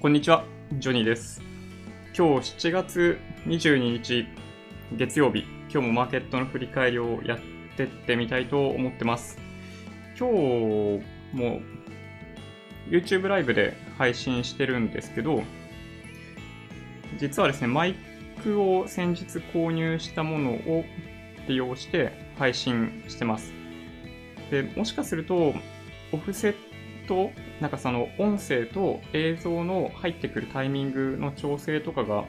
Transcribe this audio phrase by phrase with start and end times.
[0.00, 1.42] こんにちは、ジョニーです。
[2.16, 4.28] 今日7月22日
[4.92, 7.38] 月曜日、今日もマーケットの振り返りをやっ
[7.76, 9.40] てってみたいと思ってます。
[10.16, 11.60] 今日も
[12.88, 15.42] YouTube ライブで配信してるんですけど、
[17.18, 17.96] 実はですね、マイ
[18.44, 20.84] クを先日購入したものを
[21.48, 23.52] 利用して配信してます。
[24.52, 25.54] で、もしかすると、
[26.12, 26.54] オフセッ
[27.08, 32.24] ト、なんかその音声と映像の入ってくるタイミングの調整とかが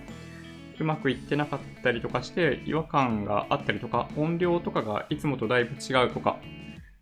[0.79, 6.39] うまくいってなかったりとかして違和感があったりとか音量とかがいつもとだいぶ違うとか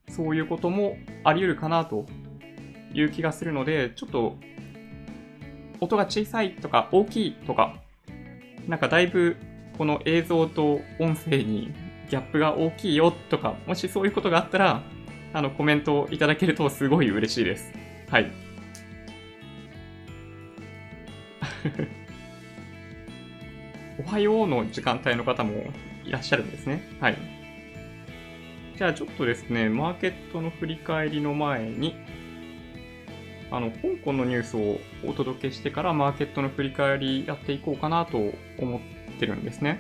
[0.10, 2.06] そういうこともあり得るかなと
[2.94, 4.38] いう気がするのでちょっと
[5.80, 7.76] 音が小さいとか大きいとか
[8.68, 9.38] なんかだいぶ
[9.78, 11.72] この映像と音声に
[12.10, 14.82] ギャップが大きいよとかもしそういうことがあったら
[15.34, 17.87] あのコメントをいただけるとすごい嬉しいです。
[18.10, 18.32] はい。
[24.00, 25.74] おはようの時間帯の方も
[26.06, 26.82] いらっしゃるんですね。
[27.02, 27.18] はい。
[28.78, 31.96] じゃあちょっとですね、マーケットの振り返りの前に、
[33.52, 38.82] あの、香港のニュースをお届けしてからマーケットの振り返りやっていこうかなと思っ
[39.20, 39.80] てるんですね。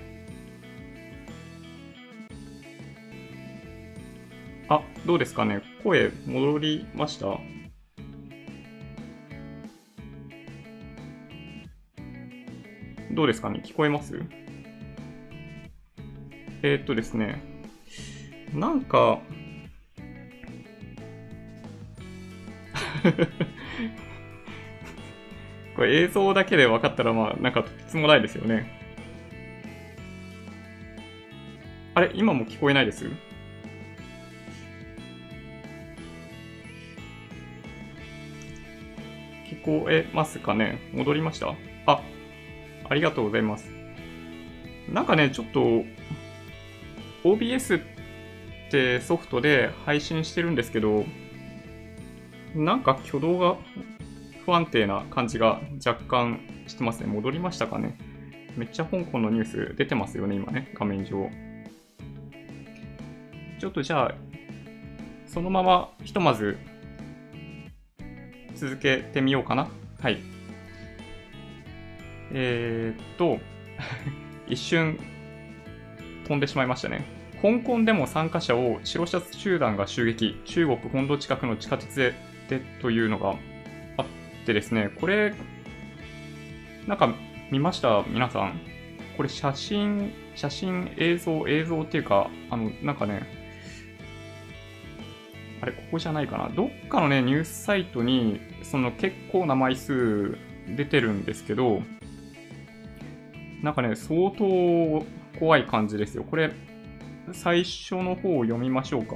[4.68, 5.62] あ、どうですかね？
[5.84, 7.40] 声戻りました？
[13.18, 13.50] どうですか？
[13.50, 14.22] ね聞こえます？
[16.62, 17.42] えー、っとですね、
[18.54, 19.22] なんか、
[25.76, 28.72] これ映像だけで分かったら、まあ、なんかとてつもないですよね。
[31.96, 33.08] あれ今も聞こえないです？
[39.50, 40.78] 聞こえますかね？
[40.94, 41.56] 戻りました？
[41.88, 42.04] あ、
[42.90, 43.70] ありがとうございます。
[44.92, 45.84] なんかね、ちょっと、
[47.24, 47.82] OBS っ
[48.72, 51.06] てソフトで配信してるんですけど、
[52.56, 53.58] なんか挙動が
[54.46, 57.08] 不安定な感じが若干してますね。
[57.08, 57.98] 戻りましたかね
[58.56, 61.30] めっちゃ香港のニュース出てますよね、今ね、画面上。
[63.60, 64.16] ちょっとじゃあ、
[65.26, 66.58] そのままひとまず
[68.56, 69.68] 続けてみようかな。
[70.02, 70.37] はい。
[72.32, 73.40] えー、っと、
[74.48, 75.00] 一瞬
[76.28, 77.06] 飛んでしまいましたね。
[77.42, 82.14] 香港でも参加者を白シャツ集団が襲撃、中国本土近くの地下鉄
[82.50, 83.36] でというのが
[83.98, 84.06] あっ
[84.46, 85.34] てですね、これ、
[86.88, 87.14] なんか
[87.52, 88.04] 見ました？
[88.08, 88.60] 皆さん。
[89.18, 93.24] これ写真、写真、映像、映像っていうか、あの、なんかね、
[95.60, 96.50] あれ、ここじゃないかな。
[96.50, 100.38] どっかのね、ニュースサイトに、その結構な枚数
[100.76, 101.82] 出てるんですけど、
[103.64, 105.06] なんかね、相当
[105.40, 106.24] 怖い感じですよ。
[106.24, 106.52] これ、
[107.34, 109.16] 最初の方を読みましょうか。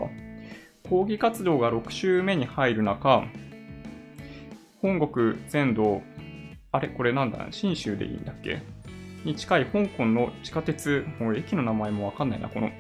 [0.90, 3.24] 抗議活動が6週目に入る中、
[4.82, 6.02] 本国全土、
[6.72, 6.90] あれ？
[6.90, 7.48] これなんだ？
[7.52, 8.62] 新州でいいんだっけ？
[9.24, 12.72] に近い香港の地下鉄、もう駅の名前もわかんないな、この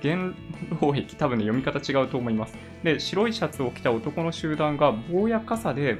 [0.00, 0.34] 元
[0.80, 2.56] 老駅、多分ね、読み方違うと思います。
[2.82, 5.98] で、白いシャツを着た男の集団が棒や傘で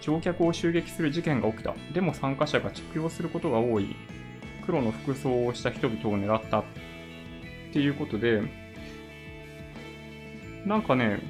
[0.00, 1.74] 乗客を襲撃する事件が起きた。
[1.92, 3.94] でも参加者が着用することが多い。
[4.66, 6.60] 黒の服装をした人々を狙った。
[6.60, 6.64] っ
[7.72, 8.42] ていうことで、
[10.66, 11.20] なんかね、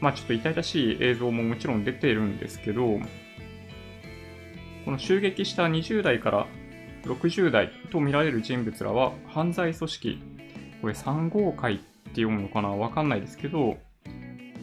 [0.00, 3.00] まあちょっと痛々しい映像ももちろん出てるんですけど、
[4.84, 6.46] この襲撃した20代から
[7.04, 10.22] 60代と見られる人物らは犯罪組織、
[10.82, 11.82] これ3号会って
[12.22, 12.68] 読むのかな？
[12.68, 13.78] わかんないですけど、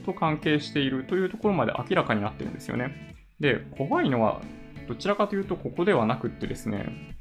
[0.06, 3.16] と関係しているというところまで明らかになってるんですよね。
[3.40, 4.42] で、怖いのは
[4.88, 7.17] どちらかというとここではなくってですね、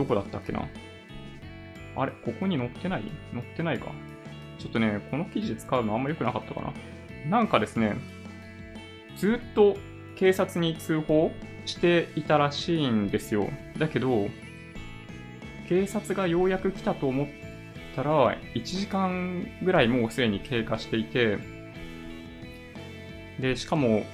[0.00, 0.66] どこだったっけな？
[1.94, 3.02] あれここに載ってない？
[3.34, 3.92] 載ってないか。
[4.58, 6.72] ちょっとね、この記事で使うのあんま良くなかったかな。
[7.28, 7.96] なんかですね、
[9.16, 9.76] ずっと
[10.16, 11.32] 警察に通報
[11.66, 13.50] していたらしいんですよ。
[13.76, 14.28] だけど、
[15.68, 17.26] 警察がようやく来たと思っ
[17.94, 21.36] たら、1時間ぐらいもうすでに経過していて、
[23.38, 24.04] で、しかも、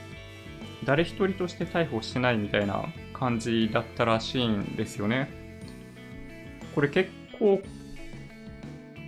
[0.84, 5.45] 誰一人として逮捕してないみたいな感じだったらしいんですよね。
[6.76, 7.62] これ結構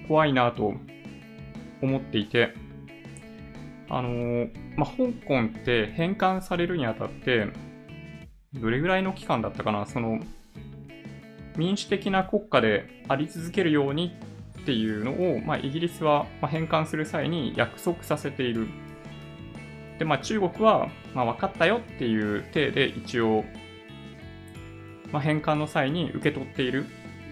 [0.09, 0.73] 怖いなと
[1.83, 2.55] 思っていて、
[3.91, 7.49] あのー、まあ、香港って返還されるにあたって、
[8.55, 10.19] どれぐらいの期間だったかな、その、
[11.59, 14.17] 民主的な国家であり続けるように
[14.63, 18.67] っていうのを、まあ、イギリスは返還する際に約束させている。
[19.99, 23.45] で、まあ中国は、まあ分かったよっていう体で一応、
[25.13, 26.87] まあ返還の際に受け取っている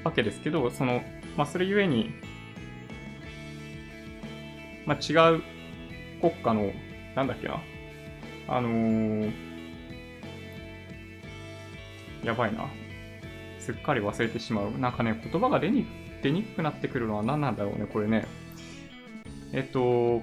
[0.06, 1.03] わけですけど、その、
[1.37, 2.14] まあそれゆえに、
[4.87, 5.43] まあ違う
[6.20, 6.73] 国家の、
[7.14, 7.61] なんだっけな、
[8.49, 9.32] あのー、
[12.25, 12.67] やばいな。
[13.58, 14.79] すっかり忘れてしまう。
[14.79, 15.87] なんかね、言葉が出に
[16.23, 18.26] 出にくくなってくるのは何なんだろうね、これね。
[19.53, 20.23] えっと、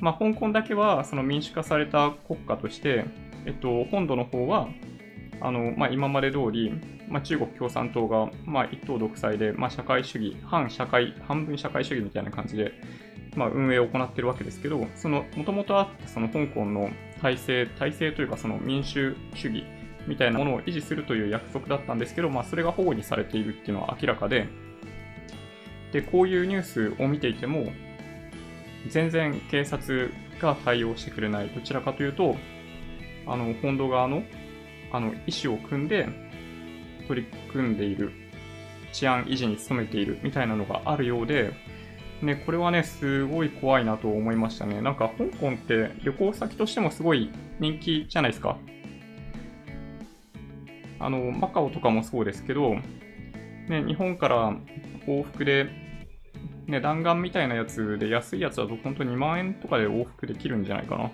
[0.00, 3.04] まあ、香港だけはその民主化された国家として、
[3.46, 4.68] えっと、本土の方は、
[5.40, 6.72] あの、まあ、今まで通り、
[7.08, 12.72] まあ、中国共産党が、まあ、一党独裁で、まあ、社会主義、反社会、半分社会主義みたいな感じで、
[13.36, 16.90] まあ、運営を行っているわけですけど、その、もともとあったその香港の
[17.20, 19.64] 体制、体制というかその民主主義
[20.06, 24.48] みたいなものを維持するという約束だったんですけど、まあ、それが保護にされているっていうのは明らかで、
[25.92, 27.72] で、こういうニュースを見ていても、
[28.88, 30.10] 全然警察
[30.40, 31.48] が対応してくれない。
[31.48, 32.36] どちらかというと、
[33.26, 34.22] あの、本土側の、
[34.92, 36.08] あの、意思を組んで
[37.06, 38.12] 取り組んでいる、
[38.92, 41.52] 治安維持に努めているみたいなのがあるようで、
[42.22, 44.80] ね、これはね、すごい怖いなと思いましたね。
[44.80, 47.30] なんか、香港って旅行先としてもすごい
[47.60, 48.56] 人気じゃないですか。
[50.98, 52.76] あの、マカオとかもそうですけど、
[53.68, 54.56] ね、日本から
[55.06, 55.68] 往復で、
[56.66, 61.10] ね、弾丸みたいなやつで安いやつだと本当2万円とかで往復できるんじゃないかな。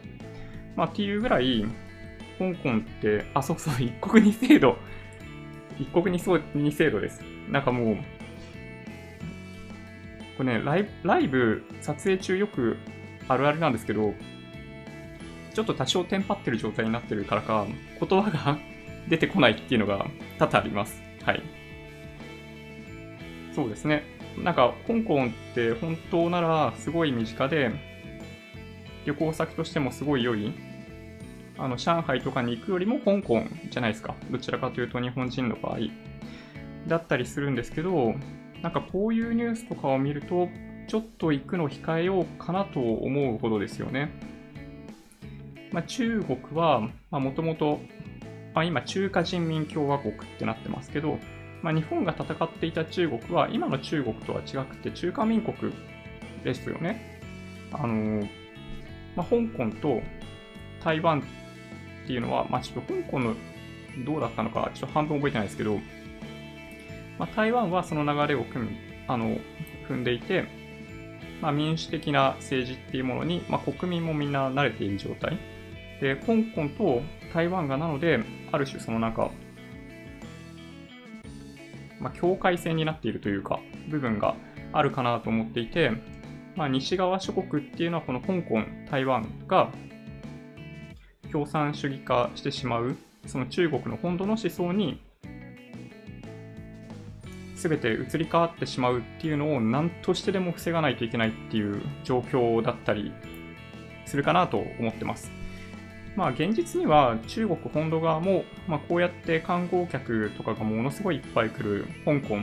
[0.76, 1.64] まあ、っていうぐらい、
[2.38, 4.76] 香港って、あ、そうそう、一国二制度。
[5.80, 6.18] 一国二
[6.72, 7.22] 制度です。
[7.48, 7.96] なんかもう、
[10.36, 12.76] これねライ、ライブ撮影中よく
[13.28, 14.12] あるあるなんですけど、
[15.54, 17.66] ちょっと多少テンパってる状態になってるからか、
[17.98, 18.58] 言葉が
[19.08, 20.06] 出てこないっていうのが
[20.38, 21.02] 多々あります。
[21.24, 21.42] はい。
[23.54, 24.04] そうですね。
[24.36, 27.70] なんか、香港って本当ならすごい身近で、
[29.06, 30.52] 旅行先としてもすごい良い、
[31.60, 34.14] あの、上海とかに行くよりも香港じゃないですか。
[34.30, 35.78] どちらかというと日本人の場合。
[36.88, 38.14] だったりするんですけど、
[38.62, 40.48] なんかこういうニュースとかを見ると、
[40.88, 44.10] ちょっと行くの控えようかなと思うほどですよね。
[45.70, 47.80] まあ、中国は、もともと、
[48.64, 51.18] 今中華人民共和国ってなってますけど、
[51.62, 55.72] まあ、日本が戦っていた中国は今の中国とは違くて中華民国
[56.42, 57.20] ですよね。
[57.72, 58.26] あの
[59.14, 60.00] まあ、香港と
[60.82, 61.22] 台湾
[62.10, 63.36] っていうのは、まあ、ちょっと香港の
[64.04, 65.78] どうだったのか、ちょっと半分覚えてないですけど、
[67.20, 68.76] まあ、台湾はその流れを組み
[69.06, 69.36] あの
[69.88, 70.44] 踏んでいて、
[71.40, 75.38] まあ、民主的な政治っていうものに、まあ、国民もみんな慣れている状態。
[76.00, 77.02] で、香港と
[77.32, 78.18] 台湾がなので、
[78.50, 79.30] ある種そのなんか、
[82.00, 84.34] まあ、境界線になっているというか、部分が
[84.72, 85.92] あるかなと思っていて、
[86.56, 89.70] まあ、西側諸国っていうのはこの香港、台湾が
[91.30, 92.96] 共産主義化してしまう、
[93.26, 95.00] その中国の本土の思想に
[97.54, 103.12] 全て移り変わってしまうっていうのを何としてでも防がないといけないっていう状況だったり
[104.06, 105.30] するかなと思ってます。
[106.16, 112.34] まあ現実には中国本土側も、まあ、こうやって観光客とかがものすごいいっぱい来る香港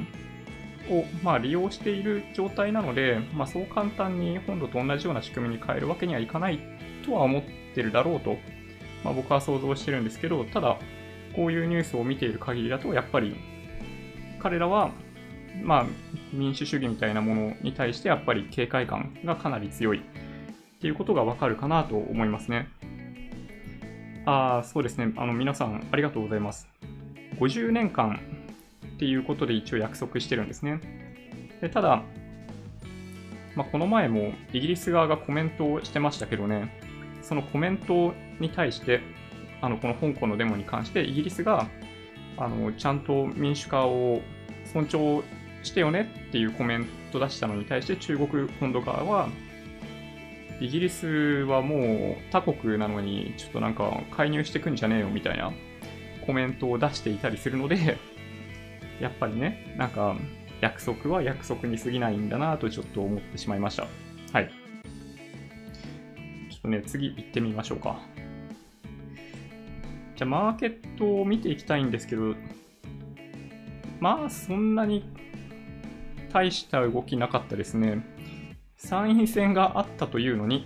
[0.89, 6.59] を、まあ、利用している状態なので、まあ、そう簡単に本土と同じような仕組みに変えるわけにはいかない
[7.05, 7.43] とは思っ
[7.75, 8.37] てるだろうと、
[9.07, 10.77] まあ、僕は想像してるんですけど、ただ、
[11.33, 13.37] こういうニュースを見ている限りだと、やっぱり
[14.39, 14.91] 彼らは、
[15.63, 15.85] まあ、
[16.33, 20.01] 民主主義みたいなものに対してやっぱり警戒感がかなり強いっ
[20.81, 22.67] ていうことがわかるかなと思いますね。
[24.25, 25.13] ああ、そうですね。
[25.15, 26.67] あの、皆さん、ありがとうございます。
[27.39, 28.19] 50年間
[28.85, 30.81] っていうことで一応約束してるんですね。
[31.61, 32.03] でただ、
[33.55, 36.77] まあ、この前もイギリス側がコメントをしてましたけどね、
[37.21, 39.01] そのコメントに対して、
[39.61, 41.67] あのこの香港のデモに関して、イギリスが
[42.37, 44.21] あのちゃんと民主化を
[44.65, 45.23] 尊重
[45.63, 49.29] してよねっていうコメント出したのに対して、中国本土側は、
[50.59, 55.53] イギリスはもう他国なのにちょっとなんか介入してくんじゃねえよみたいな
[56.25, 57.97] コメントを出していたりするので、
[58.99, 60.15] やっぱりね、なんか
[60.61, 63.87] 約束は約束に過ぎないんだなとちょっと思ってしまいました。
[64.33, 64.49] はい。
[66.49, 67.99] ちょっとね、次行ってみましょうか。
[70.17, 72.33] じゃあ、マーケットを見ていきたいんですけど、
[73.99, 75.07] まあ、そんなに
[76.33, 78.03] 大した動きなかったですね。
[78.75, 80.65] 参院選があったというのに、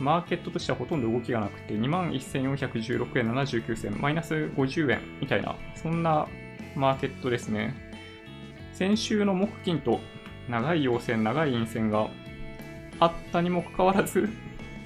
[0.00, 6.26] マーケットとしてはほとんど動きがなくて、21,416円79銭、マイナス50円みたいな、そんな
[6.74, 7.74] マーケットですね。
[8.72, 10.00] 先週の木金と
[10.48, 12.08] 長い陽線、長い陰線が
[12.98, 14.28] あったにもかかわらず、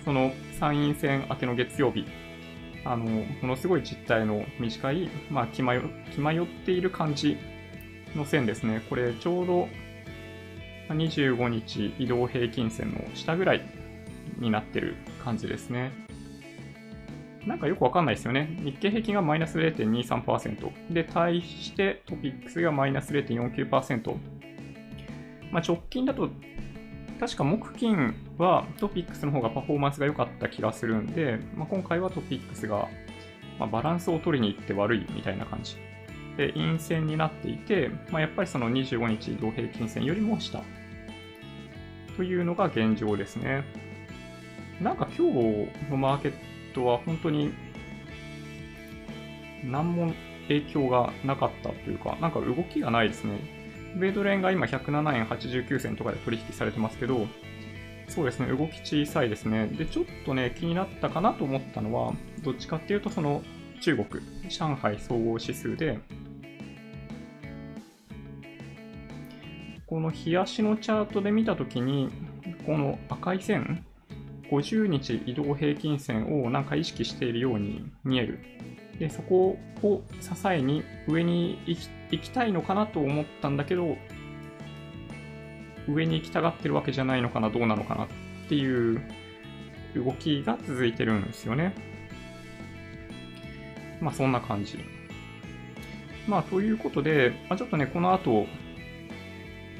[0.05, 2.05] その参院選明けの月曜日、
[2.85, 5.81] あの、ものすごい実態の短い、まあ、気迷
[6.15, 7.37] 気迷っている感じ
[8.15, 8.83] の線ですね。
[8.89, 9.69] これ、ちょうど
[10.89, 13.63] 25日移動平均線の下ぐらい
[14.39, 15.93] になってる感じですね。
[17.47, 18.57] なんかよくわかんないですよね。
[18.63, 20.93] 日経平均がマイナス0.23%。
[20.93, 24.15] で、対してトピックスがマイナス0.49%。
[25.51, 26.31] まあ、直近だと、
[27.21, 32.89] 確か木金はトピックスの方がパフォーマンスが良かった気がするんで、まあ、今回はトピックスが、
[33.59, 35.77] まバランスを取りに行って悪いみたいな感じ。
[36.39, 40.63] で、陰線になっていて、まあ、やっぱりその25日移動平均線よりも下。
[42.17, 43.65] というのが現状ですね。
[44.81, 46.33] なんか今日のマーケッ
[46.73, 47.53] トは本当に
[49.63, 50.15] 何も
[50.49, 53.60] 影響がなかったというか、なんか動きがないですね。
[53.95, 57.27] 米ドル円が今107円89銭とかで取引されてますけど、
[58.09, 59.69] そうですね、動き小さいですね。
[59.69, 63.43] で、ちょっとね、気になったかなと思ったのは、どっちかっていうと、その
[63.81, 65.99] 中国、上海総合指数で、
[69.87, 72.11] この日足のチャートで見たときに、
[72.67, 73.85] この赤い線、
[74.51, 78.41] 50日移動平均線をなんか意識しているように見える。
[79.01, 83.97] で、そこを支えに上に行きたいのかなと思ったんだけど、
[85.89, 88.09] 上に行きたがってるわけじゃないのかな、どうなのかなっ
[88.49, 89.03] ていう
[89.97, 91.75] 動きが続いてるんですよね。
[94.01, 94.79] まあそんな感じ。
[96.29, 98.47] まあということで、まあ、ちょっとね、この後、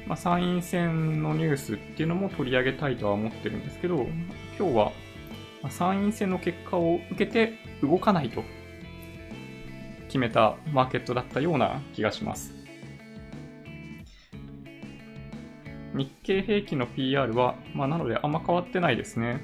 [0.07, 4.07] まあ、参院選のニュースっていうのも取り上げたいとは思ってるんですけど、
[4.57, 4.91] 今日は
[5.69, 8.43] 参院選の結果を受けて動かないと
[10.11, 12.53] 決めたマーケットだったような気がします。
[15.95, 19.39] 日経平均の PR は、まあ、なのであんま変わってないですね。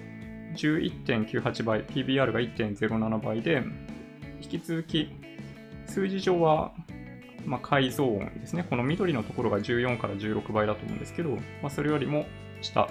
[0.57, 3.63] 11.98倍、PBR が1.07倍で、
[4.41, 5.09] 引き続き
[5.85, 6.73] 数字上は、
[7.45, 8.65] まあ、改造音ですね。
[8.69, 12.25] この緑のところが14から16倍だと思うんですけど、まあ、それよりも
[12.61, 12.89] 下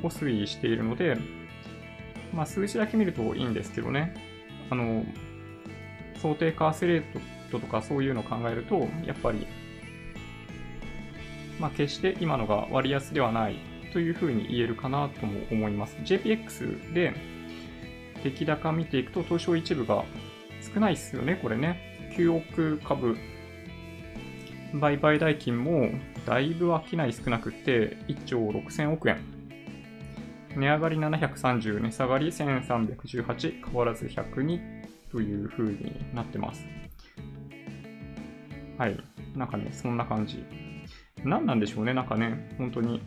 [0.00, 1.16] を推移しているので、
[2.32, 4.14] まあ、数字だけ見るといいんですけどね。
[4.70, 5.04] あの、
[6.20, 7.02] 想定為替レー
[7.50, 9.46] トとかそういうのを考えると、やっぱり、
[11.58, 13.56] まあ、決して今のが割安ではない
[13.92, 15.96] というふうに言えるかなとも思います。
[16.04, 17.14] JPX で
[18.22, 20.04] 出来高見ていくと、東証一部が
[20.74, 22.12] 少ないですよね、これね。
[22.16, 23.16] 9億株
[24.74, 25.90] 売買代金も
[26.26, 29.18] だいぶ商い少なくて1兆6000億円。
[30.56, 34.73] 値上がり730、値下がり1318、変わらず102
[35.14, 36.66] という風になってます。
[38.76, 38.98] はい。
[39.36, 40.44] なんかね、そんな感じ。
[41.22, 43.00] 何なんでしょうね、なんかね、本当に、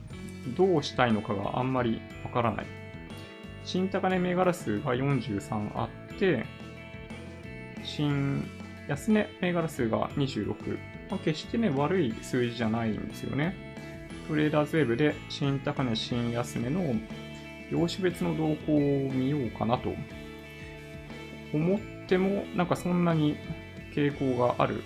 [0.56, 2.66] どうしたいのかがあんまりわからない。
[3.66, 6.46] 新高値銘柄数が43あって、
[7.84, 8.48] 新
[8.88, 10.78] 安値銘柄数が26。
[11.10, 13.54] まあ、決してね、悪い数字じゃないんですよね。
[14.30, 16.96] トレーダーズウェブで新高値、新安値の
[17.70, 19.94] 業種別の動向を見ようかなと
[21.54, 23.38] 思っても、なんかそんなに
[23.96, 24.84] 傾向がある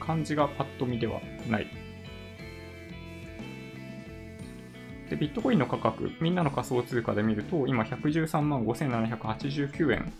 [0.00, 1.66] 感じがパッと見ではない。
[5.10, 10.12] で、ビットコインの価格、みんなの仮想通貨で見ると、今113万5789円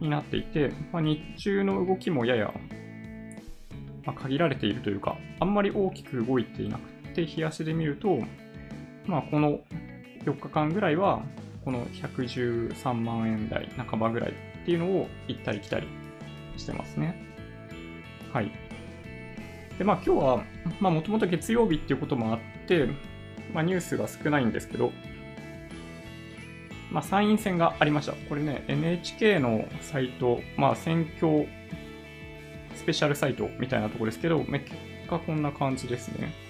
[0.00, 2.52] になっていて、まあ、日中の動きもやや、
[4.04, 8.18] まあ、限られているというか、あんまり大きく動いていなくて、冷やしで見ると、
[9.06, 9.60] まあ、この
[10.24, 11.22] 4日間ぐらいは、
[11.64, 14.34] この113万円台半ばぐらい
[14.66, 15.86] っていうのを行ったり来たり
[16.56, 17.14] してますね。
[18.32, 18.50] はい。
[19.78, 20.44] で、まあ今日は、
[20.80, 22.88] まあもともと月曜日っていうこともあって、
[23.54, 24.90] まあニュースが少ないんですけど、
[26.90, 28.14] まあ参院選がありました。
[28.28, 31.46] これね、NHK のサイト、まあ選挙
[32.74, 34.64] スペシャルサイトみたいなところですけど、結
[35.08, 36.45] 果こんな感じですね。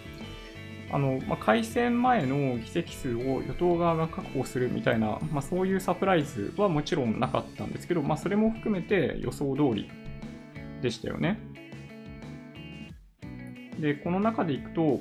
[0.90, 9.90] あの、まあ、改選前の議席数を与党側が確保するみたいな、まあ、そういうサプライズはもちろんなかったんですけど、まあ、それも含めて予想通り
[10.81, 11.38] でしたよね。
[13.81, 15.00] で、この中でいくと、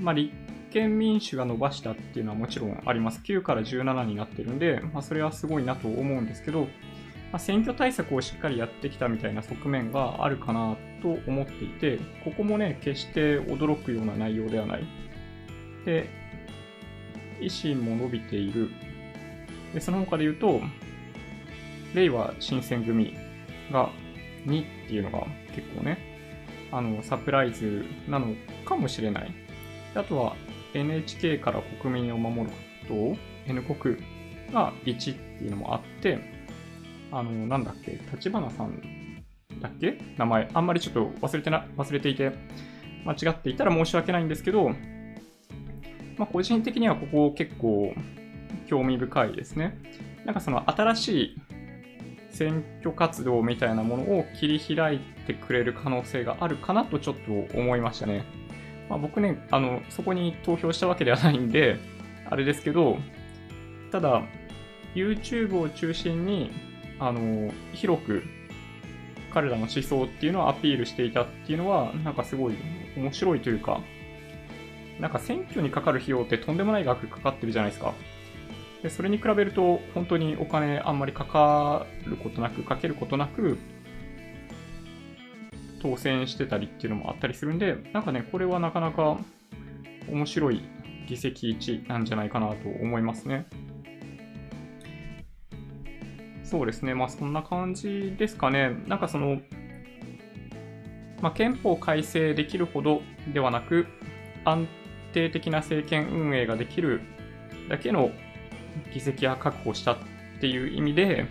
[0.00, 0.32] まあ、立
[0.72, 3.20] 憲民主が伸ばしたっていうのはもちろんあります。
[3.24, 6.68] 9から17になってるんで、まあ、それはすごいなと思うんですけど、ま
[7.34, 14.84] あ、選挙対策をしっかりやってきたみたいな側面があるかなと思っていて、ここもね、決して驚くような内容ではない。
[15.84, 16.08] で、
[17.40, 18.70] 維新も伸びている。
[19.74, 20.60] で、その他で言うと、
[21.94, 23.14] 令和新選組
[23.70, 23.90] が
[24.46, 25.98] 2っていうのが結構ね、
[26.70, 29.34] あの、サプライズなのかもしれない。
[29.94, 30.36] あとは
[30.72, 33.16] NHK から国民を守るとと
[33.46, 33.96] N 国
[34.52, 36.18] が1っていうのもあって、
[37.10, 38.80] あの、なんだっけ、立花さん
[39.62, 39.98] だっけ？
[40.18, 40.48] 名前。
[40.52, 42.32] あんまりちょっと忘れてな、忘れていて、
[43.04, 44.70] 間違っていたら申し訳ないんですけど、
[46.18, 47.94] まあ、個人的にはここ結構
[48.66, 49.78] 興味深いですね。
[50.24, 51.36] なんかその新しい
[52.30, 58.24] 選挙活動みたいなものを切り開いてくれる可能性があるかなとちょっと思いましたね。
[58.88, 61.76] まあ、僕ね、あの、そこに投票したわけではないんで、
[62.28, 62.98] あれですけど、
[63.90, 64.22] ただ、
[64.94, 66.50] YouTube を中心に、
[66.98, 68.22] あの、広く
[69.32, 72.54] 彼らの思想っていうのをアピールしていたっていうのは、なんかすごい
[72.96, 73.80] 面白いというか、
[75.00, 77.94] なんか選挙にかかる費用ってとんでもない額かかってるじゃないですか。
[78.82, 83.58] でそれに比べると、本当にお金あんまりかかることなく、かけることなく、
[85.80, 89.18] 当選してたりっていうのもあったりするんで、なんかね、これはなかなか
[90.08, 90.62] 面白い
[91.08, 93.46] 議席1なんじゃないかなと思いますね。
[96.52, 98.76] そうですね、まあそんな感じですかね。
[98.86, 99.40] なんかその、
[101.22, 103.00] まあ、憲法改正できるほど
[103.32, 103.86] ではなく、
[104.44, 104.68] 安
[105.14, 107.00] 定的な政権運営ができる
[107.70, 108.10] だけの
[108.92, 109.96] 議席は確保したっ
[110.42, 111.24] ていう意味で、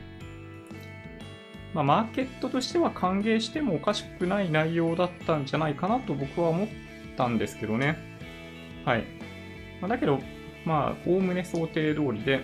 [1.75, 6.67] まあ、マーケットとしては歓迎してもおかしくない内容だったんじゃないかなと僕は思っ
[7.15, 7.95] たんですけどね。
[8.85, 9.03] はい。
[9.81, 10.19] まあ、だけど、
[10.65, 12.39] まあ、おおむね想定通りで、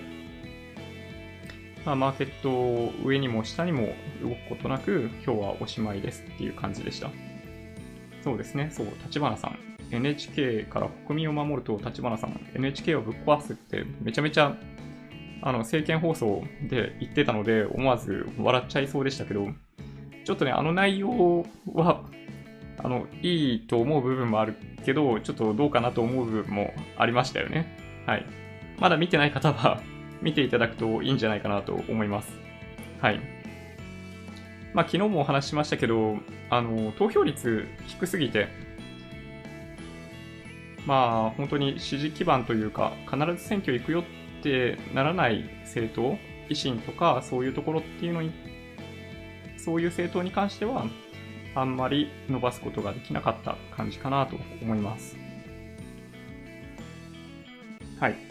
[1.87, 3.87] まあ、マーケット上にも下にも
[4.21, 7.09] 動くことなく、今日はおしまいですっていう感じでした。
[8.21, 9.57] そうですね、そう、立花さん。
[9.89, 14.57] NHK から国民を守ると立花さん、NHK をぶっ壊すってめちゃめちゃ
[15.41, 19.47] あの、政見放送で言ってたので、思わず笑っちゃいそうでしたけど、
[20.25, 22.03] ちょっとね、あの内容は、
[22.79, 28.03] あの、いいと思う部分もあるけど、ちょっとどうかなと思う部分もありましたよね。
[28.05, 28.25] はい。
[28.77, 29.81] まだ見てない方は
[30.21, 32.31] 見ていただくといいんじゃないかなと思います。
[33.01, 33.19] はい。
[34.73, 36.17] まあ、昨日もお話ししましたけど、
[36.49, 38.47] あの、投票率低すぎて、
[40.85, 46.17] まあ、本当に支持基盤というか、必ず選挙行くよってならない政党、
[46.49, 48.31] 維新とかそういうところっていうのに、
[49.57, 50.85] そういう政党に関しては、
[51.55, 55.17] あんまり伸ばすことができなかった感じかなと思います。
[57.99, 58.26] はい。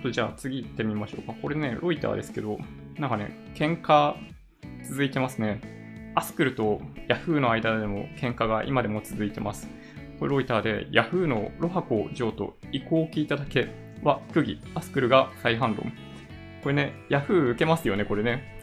[0.00, 1.34] っとじゃあ次行ってみましょうか。
[1.40, 2.58] これね、ロイターですけど、
[2.98, 4.14] なんかね、喧嘩
[4.88, 5.60] 続いてますね。
[6.16, 9.68] アスクルとヤフーの間でも喧嘩が今でも続いてます。
[10.18, 13.68] これロイターでヤフーのロハコ上と意向を聞いただけ
[14.02, 15.92] は、区議、アスクルが再反論。
[16.62, 18.58] これね、ヤフー受けますよね、これね。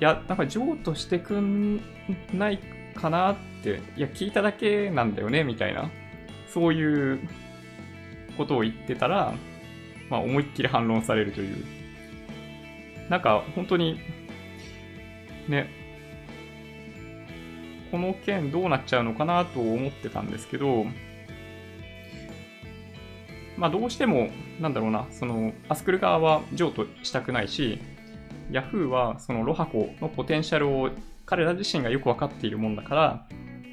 [0.00, 1.80] いや、なんか譲渡してくん
[2.34, 2.58] ない
[2.94, 5.90] かなって、いや、聞いただけなんだよね、みたいな。
[6.48, 7.20] そういう
[8.36, 9.34] ことを言ってたら、
[10.10, 11.64] まあ、思いっきり反論されるという。
[13.08, 14.00] なんか、本当に、
[15.48, 15.68] ね、
[17.90, 20.86] この件どうなっちゃうのかなと思ってたんですけど、
[23.56, 24.28] まあ、どうしても、
[24.60, 27.78] なんだろうな、その、アスクル側は譲渡したくないし、
[28.50, 30.90] ヤフーはそのロハコのポテンシャルを
[31.24, 33.26] 彼ら自身がよくわかっているもんだから、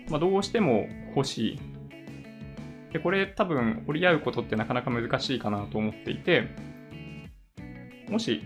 [0.09, 1.59] まあ、どうしても欲しい。
[2.93, 6.47] で、これ多分折り合うことってなかなか難しいかなと思っていて、
[8.07, 8.43] もし、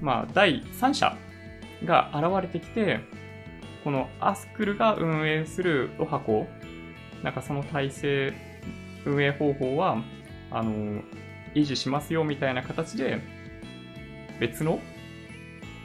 [0.00, 1.16] まあ、第三者
[1.84, 3.00] が現れてきて、
[3.82, 6.46] このアスクルが運営するロハコ、
[7.24, 8.34] なんかその体制、
[9.04, 10.02] 運営方法は、
[10.52, 11.02] あの、
[11.54, 13.20] 維持しますよみたいな形で、
[14.38, 14.78] 別の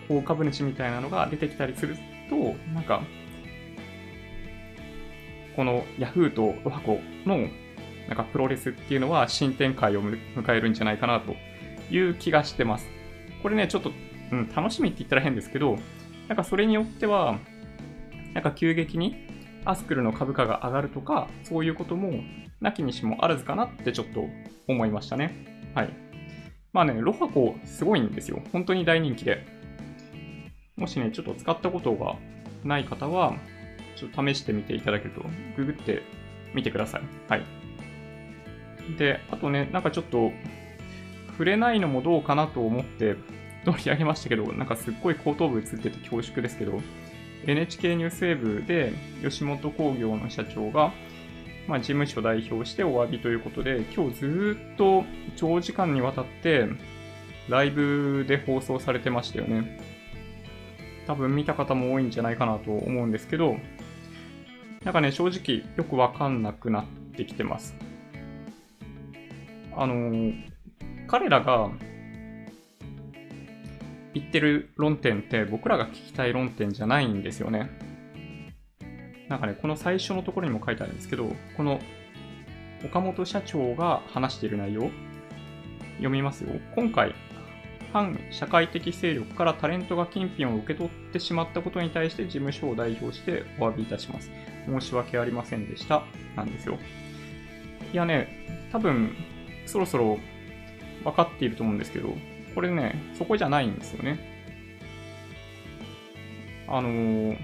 [0.07, 1.97] 大株主みたいなのが出てきたりする
[2.29, 2.35] と、
[2.75, 3.01] なんか、
[5.55, 7.47] この Yahoo とロハコの
[8.13, 11.35] なんかプロレスっていうのは新展開を迎えるんじゃないかなと
[11.89, 12.87] いう気がしてます。
[13.41, 13.91] これね、ちょっと、
[14.31, 15.79] うん、楽しみって言ったら変ですけど、
[16.27, 17.39] なんかそれによっては、
[18.35, 19.15] なんか急激に
[19.65, 22.13] アスクルの株価が上がるとか、そういうことも
[22.61, 24.25] なきにしもあらずかなってちょっと
[24.67, 25.71] 思いましたね。
[25.73, 25.89] はい。
[26.71, 28.43] まあね、ロハコすごいんですよ。
[28.51, 29.43] 本当に大人気で。
[30.75, 32.15] もしね、ちょっと使ったことが
[32.63, 33.33] ない方は、
[33.95, 35.23] ちょっと試してみていただけると、
[35.57, 36.03] ググって
[36.53, 37.01] みてください。
[37.27, 37.62] はい。
[38.97, 40.31] で、あとね、なんかちょっと、
[41.33, 43.15] 触れないのもどうかなと思って
[43.65, 46.81] 取り上げましたけど、なんかすっごい後頭部映ってて恐縮ですけど、
[47.45, 50.93] NHK ニュースウェブで吉本興業の社長が、
[51.67, 55.03] まあ、事務所代表してお詫びということで、今日ずっと
[55.35, 56.67] 長時間にわたって
[57.49, 59.79] ライブで放送されてましたよね。
[61.07, 63.57] 多分見た方も多いんじゃないかなと思うんですけど、
[64.83, 67.75] なんかね、正直よくわかんなくなってきてます。
[69.75, 70.33] あの、
[71.07, 71.71] 彼らが
[74.13, 77.69] 言ってる論点って僕らが聞きたい論点じゃないんですよね。
[79.29, 81.79] なんかね、この最初のところにも書いてあるんですけど、この
[82.85, 84.91] 岡本社長が話している内容、
[85.97, 86.51] 読みますよ。
[86.75, 87.15] 今回、
[87.93, 94.31] 反社会的勢力からタレントが金品を受け取ってしまったことに対して事務所を代表してお詫びいたします。
[94.67, 96.03] 申し訳ありませんでした。
[96.35, 96.77] なんですよ。
[97.93, 98.27] いやね、
[98.71, 99.15] 多分、
[99.65, 100.19] そろそろ
[101.03, 102.15] 分かっていると思うんですけど、
[102.55, 104.19] これね、そこじゃないんですよね。
[106.67, 107.37] あのー、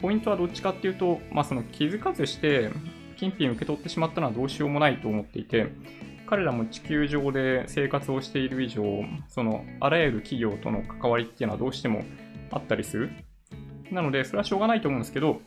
[0.00, 2.70] ポイントはどっちかっていうと、まあ、その気づかずして
[3.16, 5.68] 金品受け取ってしまったのはどうしようもないと思っていて、
[6.26, 8.82] 彼らも地球上で生活をしている以上、
[9.28, 12.04] そのあらゆる企業との関わりっていうのはどうしても
[12.50, 13.10] あったりする。
[13.90, 15.40] なので、それはしょうがないと思うんですけど、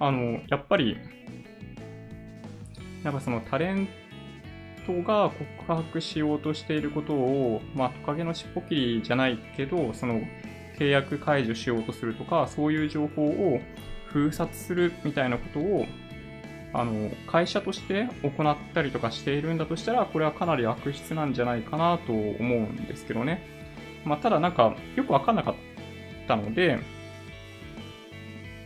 [0.00, 0.96] あの、やっぱり、
[3.04, 3.88] なんかそのタレン
[4.86, 5.30] トが
[5.66, 10.20] 告白しようとしていることを、まあ、トカゲの尻尾切りじゃないけど、その
[10.78, 13.60] 契約解除しようとするとか、そういう情報を
[14.06, 15.86] 封殺するみたいなことを、
[16.72, 23.42] あの、会社として行ったりとかしているんだとしたら、これはかなり悪質なんじゃないかなと思うんですけどね。
[24.04, 25.54] まあ、ただなんか、よくわかんなかっ
[26.26, 26.78] たので、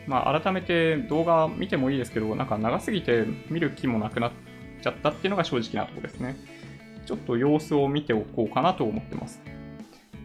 [0.06, 4.32] まあ、改めて動画見てもいいですけど、なんか長すぎて見る気もなくなっ
[4.82, 6.36] ちゃったっていうのが正直なところですね。
[7.06, 9.40] ちょっと様子を見ておこうかなと思ってます。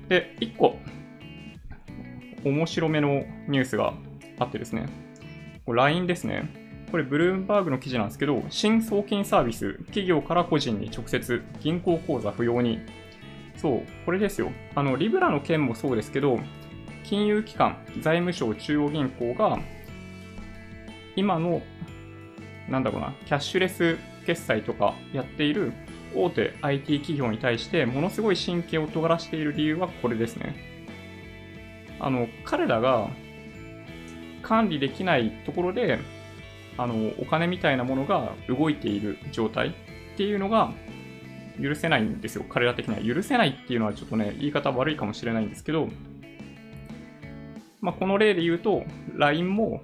[0.07, 0.77] で、1個、
[2.43, 3.93] 面白めのニュースが
[4.39, 4.87] あってですね、
[5.67, 6.49] LINE ですね。
[6.91, 12.79] これ、ブルームバーグの記事なんですけど、新送金サービス、企業から個人に直接、銀行口座不要に。
[13.57, 14.51] そう、これですよ。
[14.75, 16.39] あの、リブラの件もそうですけど、
[17.07, 19.59] 金融機関、財務省中央銀行が、
[21.15, 21.61] 今の、
[22.69, 25.71] なんだろうな、キャッシュレス決済とかやっている
[26.13, 30.55] 大手 IT 企業に対してものすごい神経を尖らしている理由はこれですね。
[31.99, 33.09] あの、彼らが
[34.41, 35.99] 管理できないところで、
[36.77, 39.71] あの、お金みたいなものが動いている状態っ
[40.17, 40.73] ていうのが
[41.61, 42.43] 許せないんですよ。
[42.49, 43.15] 彼ら的には。
[43.15, 45.87] 許せないっていうのはちょっとね、言い方悪いかもしれないんですけど、
[47.81, 48.83] まあ、この例で言うと、
[49.15, 49.83] LINE も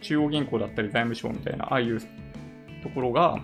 [0.00, 2.00] 中央銀行だったり財務省みたいな、ああいう
[2.82, 3.38] ところが、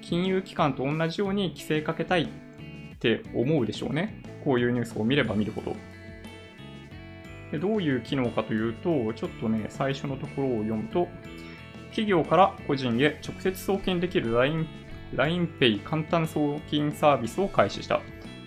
[0.00, 4.20] 金融機関と同じように規制かけたいって思うでしょうね。
[4.44, 5.76] こういうニュースを見れば見るほど。
[7.52, 11.08] でどういう機能かというと、ちょっとね、最初のところを読むと、
[11.90, 14.66] 企業から個人へ直接送金できる LINE
[15.14, 18.00] LINEPay 簡単送金サービスを開始した。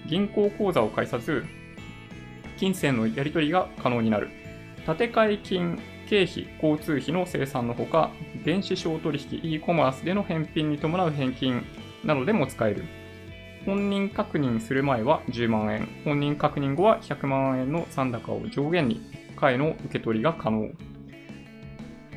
[0.08, 1.46] 銀行口座を介さず、
[2.58, 4.30] 金銭のやり取りが可能になる。
[4.86, 8.12] 建て替え金、経費、交通費の生産のほか、
[8.44, 11.66] 電子商取引、e コマースでの返品に伴う返金
[12.04, 12.84] などでも使える。
[13.66, 19.02] 本人確認する前は10万円、本人確認後は100万円の残高を上限に、
[19.36, 20.70] 回の受け取りが可能。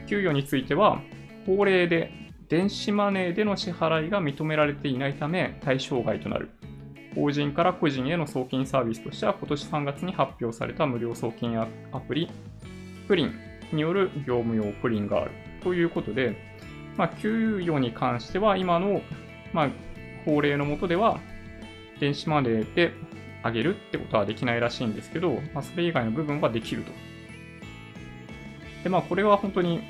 [0.07, 1.01] 給与については、
[1.47, 2.13] 法令で
[2.49, 6.51] 電子マネーでの支払いが認められていないため対象外となる。
[7.15, 11.67] 法人から個人への送金サービスとしては今年3月に発表された無料送金ア
[12.01, 12.31] プリ、
[13.09, 13.35] プリン
[13.73, 15.31] による業務用プリンがある。
[15.63, 16.37] ということで、
[16.97, 19.01] まあ、給与に関しては今の、
[19.53, 19.71] まあ、
[20.25, 21.19] 法令の下では
[22.01, 22.93] 電子マネーで
[23.43, 26.93] あげるってことはできないらしいんですけど、まあ、それ以外の部分はできると。
[28.85, 29.81] で、まあ、これは本当に、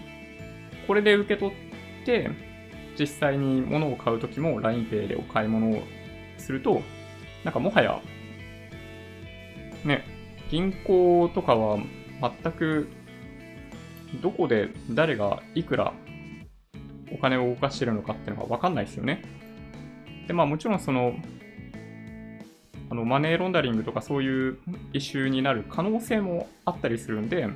[0.86, 2.30] これで受け取って、
[2.98, 5.82] 実際に物を買うときも LINEPay でお買い物を
[6.36, 6.82] すると、
[7.44, 8.00] なんかもはや、
[9.84, 10.04] ね、
[10.50, 11.78] 銀行とかは
[12.42, 12.88] 全く
[14.22, 15.92] どこで誰がいくら
[17.12, 19.22] お金を動かしてるのかっていうのがわかんないですよね。
[20.26, 21.14] で、まあもちろんその、
[22.90, 24.58] あのマネーロンダリングとかそういう
[24.92, 27.48] イシューになる可能性もあったりするんで、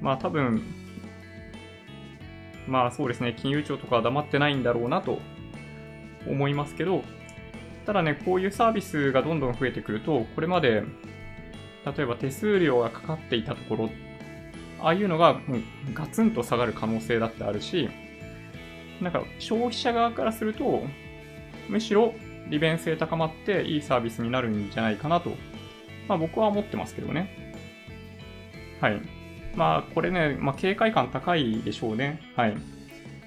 [0.00, 0.62] まあ多分、
[2.66, 5.18] まあそうですね、金融庁とかは黙ってないんだろうなと
[6.26, 7.02] 思いますけど、
[7.86, 10.82] ただね、こういうサービスがどんどん増えてくると、これまで、
[11.96, 13.90] 例えば手数料がかかっていたところ、
[14.80, 17.88] ああいうのがもうガツンと下がる可能性だってあるし、
[19.00, 20.82] なんか消費者側からすると、
[21.68, 22.14] むしろ
[22.48, 25.30] 利便性高まっていいサービスになるんじゃないかなと、
[26.08, 27.54] まあ僕は思ってますけどね。
[28.80, 29.00] はい。
[29.54, 32.20] まあこれね、まあ警戒感高いでしょうね。
[32.36, 32.56] はい。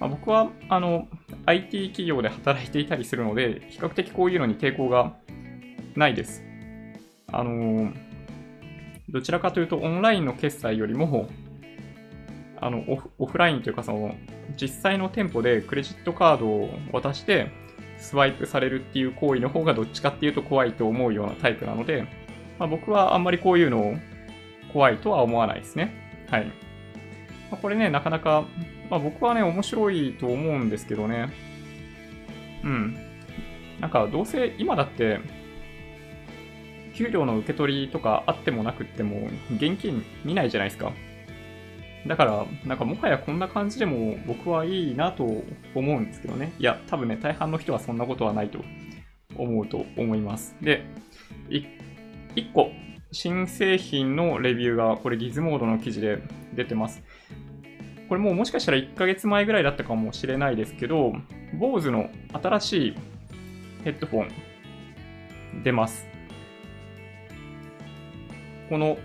[0.02, 1.08] まあ、僕は、あの、
[1.45, 5.15] IT 企業で働いていたりするので、比較的こういうのに抵抗が
[5.95, 6.43] ないです。
[7.32, 7.93] あの、
[9.12, 11.30] どちらかというとオンラインの決済よりも、
[12.60, 14.15] あのオフ、オフラインというかその、
[14.60, 17.52] 実際の店舗でクレジットカードを渡して、
[17.97, 22.08] スワイプされるっていう行為の方がどっちかっていうと怖いと思うようなタイプなので、
[22.58, 23.95] まあ、僕はあんまりこういうのを
[24.74, 25.93] 怖いとは思わないですね。
[26.30, 26.45] はい。
[26.45, 26.52] ま
[27.54, 28.45] あ、これね、なかなか、
[28.89, 31.30] まあ、僕はね、面白いと思うんですけどね。
[32.63, 32.95] うん。
[33.80, 35.19] なんか、どうせ今だって、
[36.95, 40.91] 給料の受け取りとかあってもなくっても、現金見ないじゃないですか。
[42.08, 46.54] だから、なんかもはやこんな感じでも僕はいいなと思うんですけどね。
[46.60, 48.63] いや、多分ね、大半の人はそんなことはないと
[49.36, 50.56] 思うと思います。
[50.62, 50.84] で、
[51.49, 52.71] 1個、
[53.12, 56.19] 新製品のレビューが、これギズモードの記事で
[56.56, 57.04] 出てます。
[58.10, 61.13] これもうもしかしたら1ヶ月前ぐらいだったかもしれないですけど、
[61.58, 62.95] BOSE の新しい
[63.84, 66.11] ヘッドフォン出ます。
[68.71, 68.97] この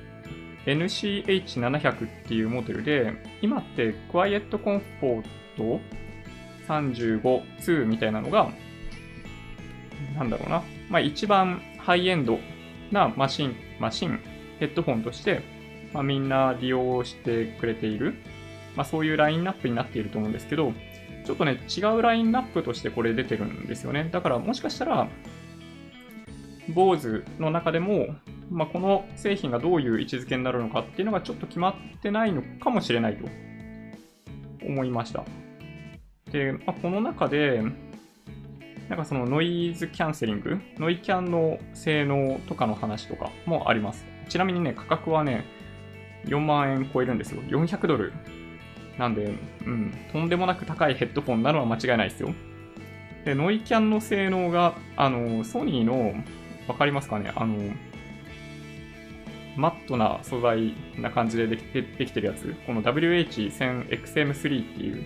[0.66, 5.24] NCH700 っていうモデルで、今ってクワイエットコンフォー
[5.56, 5.80] ト
[6.68, 7.20] 35、
[7.58, 8.48] 2みたいなのが、
[10.14, 10.62] なんだろうな。
[10.88, 12.38] まあ一番ハイエンド
[12.92, 14.20] なマシン、マシン、
[14.60, 15.42] ヘッドフォンとして、
[15.92, 18.14] まあ、みんな利用してくれている、
[18.76, 20.72] まあそういうラインナップになっていると思うんですけど、
[21.24, 24.08] ちょっとね、違うラインナップとしてこれ出てるんですよね。
[24.12, 25.08] だからもしかしたら、
[26.70, 28.14] BOSE の中でも、
[28.50, 33.28] まあ、この製品がどういう位置づけになるのかっていうのがちょっと決まってないのかもしれないと
[34.64, 35.24] 思いました。
[36.30, 37.62] で、まあ、この中で、
[38.88, 44.04] なんかそのノイズキャンセリング、ノイキャンの性能とかの話とかもあります。
[44.28, 45.44] ちなみにね、価格はね、
[46.26, 47.42] 4万円超えるんですよ。
[47.42, 48.12] 400ドル。
[48.98, 49.34] なんで、
[49.66, 52.32] うん、とんでもなく高いヘッドフォンなのは間違いないですよ。
[53.24, 56.14] で、ノイキャンの性能が、あの、ソニーの、
[56.68, 57.32] わかりますかね？
[57.34, 57.56] あの、
[59.56, 65.04] マットな素材な感じでできてできてるやつ、この WH1000XM3 っていう、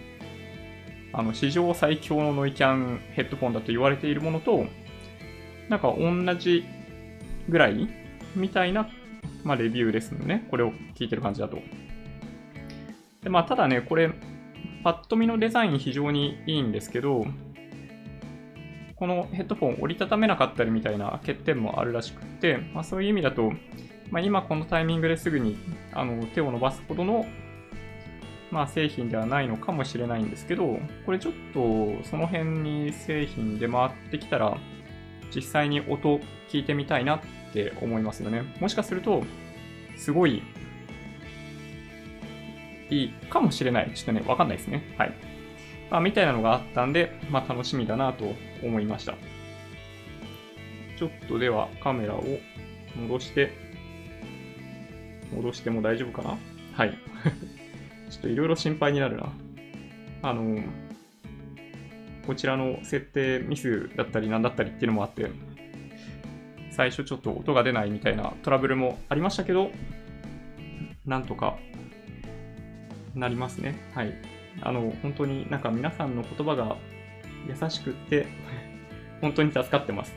[1.13, 4.67] あの、史上最強のノイキャンヘッドフォンだと言われているものと、
[5.69, 6.65] なんか同じ
[7.49, 7.89] ぐらい
[8.35, 8.89] みたいな、
[9.45, 10.47] まあ、レビューですのね。
[10.51, 11.59] これを聞いてる感じだと。
[13.23, 14.11] で、まあ、ただね、これ、
[14.83, 17.27] パッと見のデザイン非常にいいんですけど、
[18.97, 23.53] このヘッドフォン折りたためなかったりみたいな欠点もあるらしくって、まあ、そういう意味だと、
[24.11, 25.57] まあ、今このタイミングですぐに
[25.93, 27.27] あの手を伸ばすほどの、
[28.51, 34.59] まあ、製品ではないのかもしれないんですけど、これちょっとその辺に製品で回ってきたら、
[35.35, 37.21] 実際に音聞いてみたいなっ
[37.53, 38.43] て思いますよね。
[38.61, 39.23] もしかすると、
[39.97, 40.43] すごい
[42.91, 43.93] いいかもしれない。
[43.95, 44.83] ちょっとね、わかんないですね。
[44.99, 45.13] はい。
[45.91, 49.15] まあ、みたいなのがあったんで、まあ、楽しみだなと思いました。
[50.99, 52.25] ちょっとではカメラを
[52.97, 53.70] 戻して
[55.33, 56.39] 戻しても大丈夫かな？
[56.75, 56.91] はい。
[58.11, 59.33] ちょっといろいろ心配になるな。
[60.23, 60.63] あの、
[62.27, 65.31] こちらの設定ミスだったりなんだったりっていうのもあって、
[66.71, 69.71] 最初ちょっと音が出ないみたいなトラブルもありましたけど、
[71.07, 71.59] なんとか
[73.15, 73.75] なりますね。
[73.95, 74.15] はい。
[74.63, 76.77] あの、本当になんか皆さんの言葉が
[77.49, 78.27] 優しくって、
[79.21, 80.15] 本当に助かってます。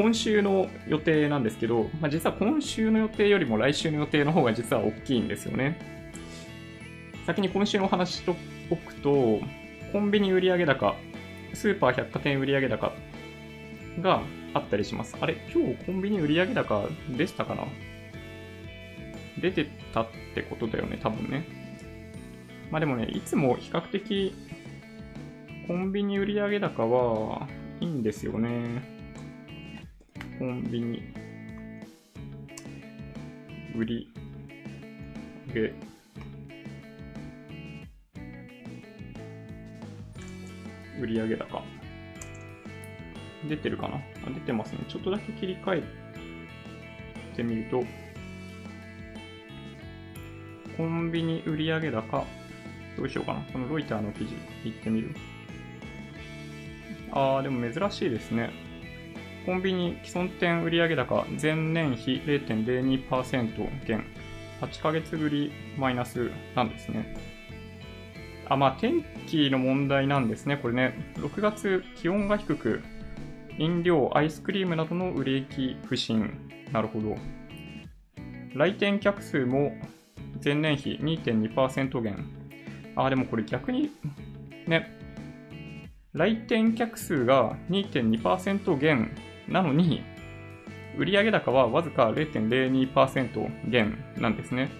[0.00, 5.78] 今週の予定なんですけど、まあ、実は今週の予定よりも来週の予定の方が実は大きいんですよね。
[7.26, 9.40] 先に今週のお話しとくと、
[9.92, 10.96] コンビニ売上高、
[11.52, 12.94] スーパー百貨店売上高
[14.00, 14.22] が
[14.54, 15.18] あったりします。
[15.20, 17.64] あれ今日コンビニ売上高でしたかな？
[19.38, 21.44] 出てたってことだよね、多分ね。
[22.70, 24.34] まあでもね、いつも比較的
[25.66, 27.48] コンビニ売上高は
[27.82, 28.89] いいんですよね。
[30.40, 31.02] コンビニ
[33.76, 34.08] 売り
[35.52, 35.74] 上げ
[40.98, 41.62] 売上高
[43.50, 43.96] 出てるかな？
[43.96, 44.00] あ
[44.30, 44.78] 出てますね。
[44.88, 47.84] ちょっとだけ切り替えてみると、
[50.78, 52.24] コンビニ売上高、
[52.96, 53.40] どうしようかな。
[53.52, 55.14] このロイターの記事行ってみる。
[57.12, 58.69] あー、でも珍しいですね。
[59.46, 64.04] コンビニ既存店売上高前年比0.02%減。
[64.60, 67.16] 8ヶ月ぶりマイナスなんですね。
[68.48, 70.56] あ、まあ天気の問題なんですね。
[70.56, 72.82] これね、6月気温が低く、
[73.58, 76.30] 飲料、アイスクリームなどの売れ行き不振。
[76.72, 77.16] なるほど。
[78.54, 79.72] 来店客数も
[80.44, 82.26] 前年比2.2%減。
[82.96, 83.90] あ、でもこれ逆に、
[84.66, 84.90] ね、
[86.12, 89.14] 来店客数が2.2%減
[89.50, 90.02] なのに、
[90.96, 94.70] 売上高はわずか0.02%減なんですね。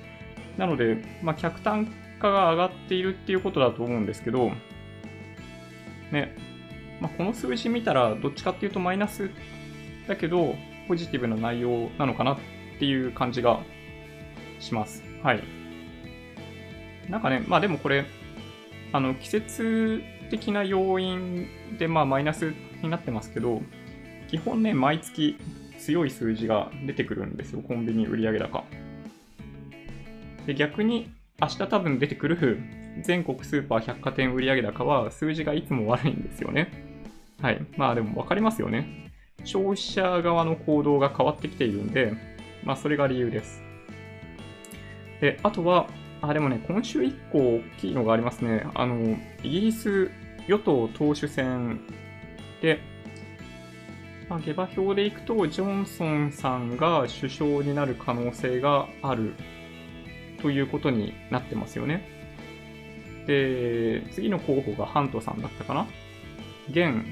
[0.56, 4.50] なので、まあ、客単価が上がっているっていうことだと思うんですけど、
[6.12, 6.36] ね、
[7.00, 9.30] まあ、この数字見たらどっちかっていうとマイナス
[10.06, 10.54] だけど、
[10.88, 12.38] ポジティブな内容なのかなっ
[12.78, 13.60] ていう感じが
[14.58, 15.02] します。
[15.22, 15.42] はい。
[17.08, 18.04] なんかね、まあでもこれ、
[18.92, 22.52] あの、季節的な要因で、まあマイナス
[22.82, 23.62] になってますけど、
[24.30, 25.36] 基本ね、毎月
[25.76, 28.62] 強い数字が出てくるんですよ、コンビニ売上高。
[30.46, 31.10] で、逆に
[31.42, 32.62] 明日多分出てくる
[33.02, 36.70] 全国スーパー百貨店売上高は数字がいつも悪いんですよね。
[37.42, 37.66] はい。
[37.76, 39.10] まあでも分かりますよね。
[39.42, 42.12] 消費者側の行動が変わってきているんで、
[42.62, 43.64] まあそれが理由です。
[45.20, 45.88] で、あとは、
[46.22, 48.64] あ、でもね、今週1個大きいのがありますね。
[48.74, 50.08] あの、イギリス
[50.46, 51.80] 与党党首選
[52.62, 52.89] で、
[54.30, 59.34] まあ、下馬評でいくと、ジョンソンさんが首相になる可能性がある
[60.40, 62.08] ということになってますよね。
[63.26, 65.86] で、次の候補がハントさんだったかな？
[66.70, 67.04] 現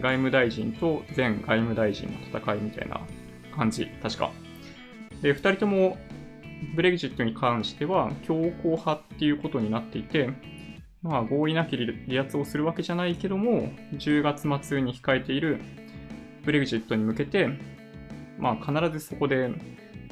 [0.00, 3.02] 外務大臣と前外務大臣の戦いみたいな
[3.54, 4.32] 感じ、確か。
[5.20, 5.98] で、二人とも
[6.74, 10.30] ブレグジットに関しては強硬派っていうことになっていて、
[11.02, 15.60] まあ合意なき離脱をするわけじゃないけども、10月末に控えている
[16.44, 17.48] ブレグジットに向けて、
[18.38, 19.50] まあ必ずそこで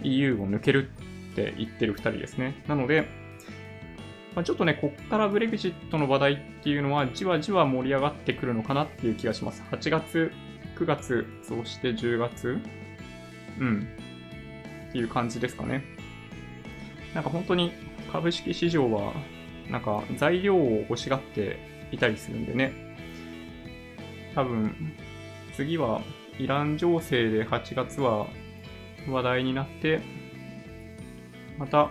[0.03, 0.91] EU を抜ける
[1.33, 2.63] って言ってる2人ですね。
[2.67, 3.09] なので、
[4.35, 9.65] まあ、ちょっとね、こっからブレグジットの話題っていうのはじわじわ盛り上がってくるのかなっていう気がします。
[9.73, 10.33] 8月、
[10.79, 12.59] 9月、そして10月
[13.59, 13.89] うん。
[14.91, 15.83] っていう感じですかね。
[17.15, 17.73] なんか本当に
[18.13, 19.13] 株式市場は、
[19.69, 21.59] なんか材料を欲しがって
[21.91, 22.73] いたりするんでね。
[24.35, 24.95] 多分、
[25.59, 26.03] 次は
[26.39, 28.29] イラン情勢で8月は
[29.11, 30.01] 話題になって、
[31.59, 31.91] また、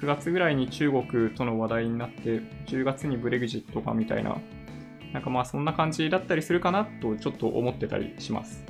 [0.00, 4.38] 9月ぐらいに中国との話題になって、10月にブレグジットかみたいな、
[5.12, 8.64] なんかまあそんな感じだったりするかなとちょっと思ってたりします。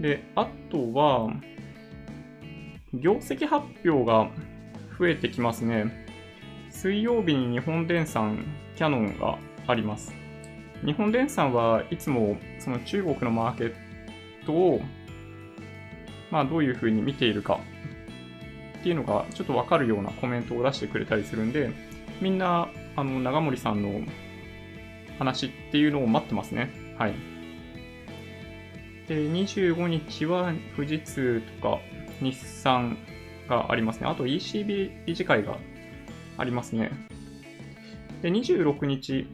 [0.00, 1.32] で、あとは、
[2.94, 4.30] 業績発表が
[4.96, 6.06] 増えてきますね。
[6.70, 8.44] 水曜日に日本電産、
[8.76, 10.25] キャノンがあります。
[10.84, 13.74] 日本電産はいつもその中国のマーケッ
[14.44, 14.80] トを
[16.30, 17.60] まあ、どういうふうに見ているか
[18.80, 21.70] っていうのがちょっとわかるようなコメントを出してくれたりするんで、
[22.20, 24.00] みんな、あの、長森さんの
[25.18, 26.70] 話っていうのを待ってますね。
[26.98, 27.14] はい。
[29.08, 31.78] で、25日は富士通とか
[32.20, 32.98] 日産
[33.48, 34.08] がありますね。
[34.08, 35.58] あと ECB 理事会が
[36.38, 36.90] ありますね。
[38.22, 39.26] で、26日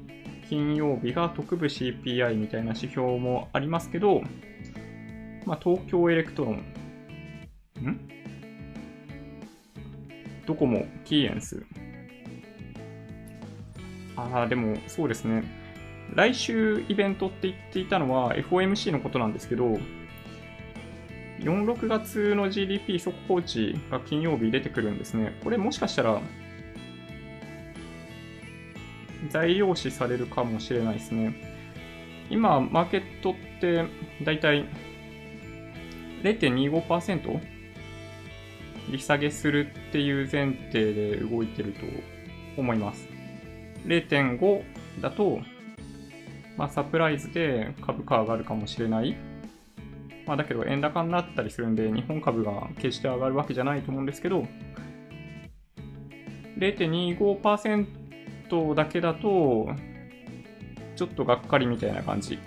[0.52, 4.20] 金曜日が特部 CPI みたいな指標もありますけど、
[5.46, 8.00] まあ、東京エレクトロンん？
[10.44, 11.64] ドコモ、キーエンス。
[14.14, 15.42] ああ、でもそうですね。
[16.14, 19.80] 来週イベントって言っていたのは FOMC のことなんですけど、4、
[21.40, 25.34] 6月の GDP 速報値が金曜日出てくるんですね。
[25.42, 26.20] これもしかしたら
[29.30, 31.34] 材料視されるかもしれないですね。
[32.30, 33.84] 今、マーケットって
[34.24, 34.64] だいたい
[36.22, 37.40] 0.25%
[38.90, 41.80] 利下げするっていう前提で動いてると
[42.56, 43.08] 思います。
[43.86, 44.62] 0.5
[45.00, 45.40] だと、
[46.56, 49.16] まあ、サプライズで株価上がるかもしれない。
[50.26, 54.46] まあ、だけど円高になったりするんで、日本株が決して上がるわけじゃないと思うんですけど、
[56.58, 58.01] 0.25%
[58.74, 59.70] だけだと、
[60.96, 62.38] ちょっとがっかりみたいな感じ。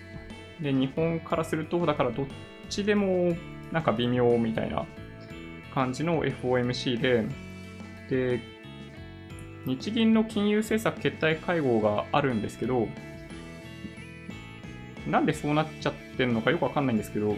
[0.62, 2.26] で、日本からすると、だからどっ
[2.70, 3.36] ちでも
[3.72, 4.86] なんか微妙みたいな
[5.74, 7.26] 感じの FOMC で、
[8.10, 8.40] で、
[9.66, 12.88] 日銀の金融政策決定会合があるんですけど、
[15.08, 17.36] なんでそうなっちゃってんのかよくわかんないんですけど、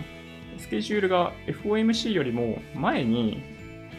[0.57, 3.41] スケジュールが FOMC よりも前に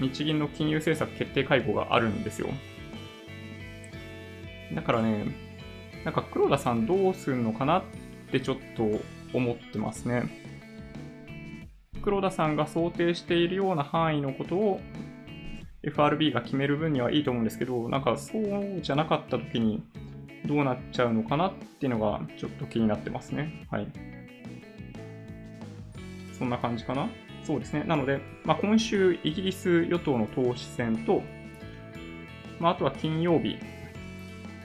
[0.00, 2.48] 日銀の金融政策決定会合があるんですよ。
[4.74, 5.26] だからね、
[6.04, 7.82] なんか黒田さんどうすんのかなっ
[8.30, 8.84] てちょっと
[9.32, 10.24] 思ってますね。
[12.02, 14.80] 黒田さんが想定しているような範囲のことを
[15.82, 19.82] FRB が決める分にはいいと思うんですけど、なんかそうじゃなかった時に
[20.46, 23.66] どうなっちゃうのかなっていうのがちょっと気になってますね。
[23.70, 23.88] はい。
[26.38, 27.08] そんな感じかな
[27.44, 27.84] そうですね。
[27.84, 31.22] なので、まあ、今週イギリス与党の党首選と、
[32.60, 33.58] まあ、あとは金曜日、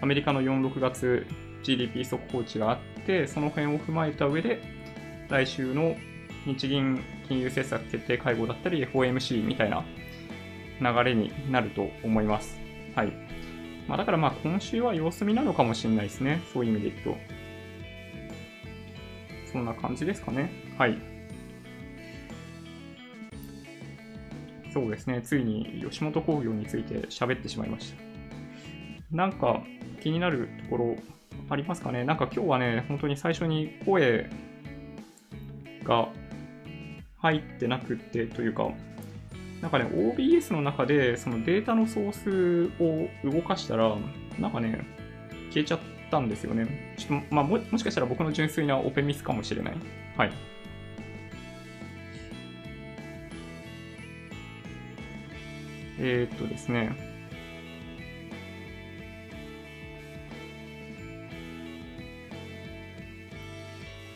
[0.04, 1.26] アメリカの4、6月
[1.64, 4.62] GDP 速報値があって、その辺を踏まえた上で、
[5.30, 5.96] 来週の
[6.46, 9.86] 日銀金融政策決定会合だったり FOMC みたいな
[10.82, 12.60] 流れになると思います。
[12.94, 13.14] はい。
[13.88, 16.42] まあ、だからまあ今週は様子見なのかもしれないですね。
[16.52, 17.18] そういう意味でいくと。
[19.54, 20.52] そんな感じですかね。
[20.78, 20.98] はい。
[24.74, 25.22] そうですね。
[25.22, 28.13] ついに吉本興業について喋ってしまいました。
[29.14, 29.62] なんか
[30.02, 30.96] 気になるところ
[31.50, 32.04] ありますかね？
[32.04, 34.28] なんか今日はね、本当に最初に声
[35.84, 36.10] が
[37.20, 38.72] 入ってなくてというか、
[39.62, 43.96] なんかね、OBS の中でそのデータのソースを動かしたら、
[44.40, 44.84] なんかね、
[45.52, 46.96] 消えちゃったんですよね。
[46.98, 49.76] ちょっと、まあも、もしかしたら僕の純粋なオペミスかもしれない。
[50.18, 50.32] はい。
[56.00, 57.13] えー、っとですね。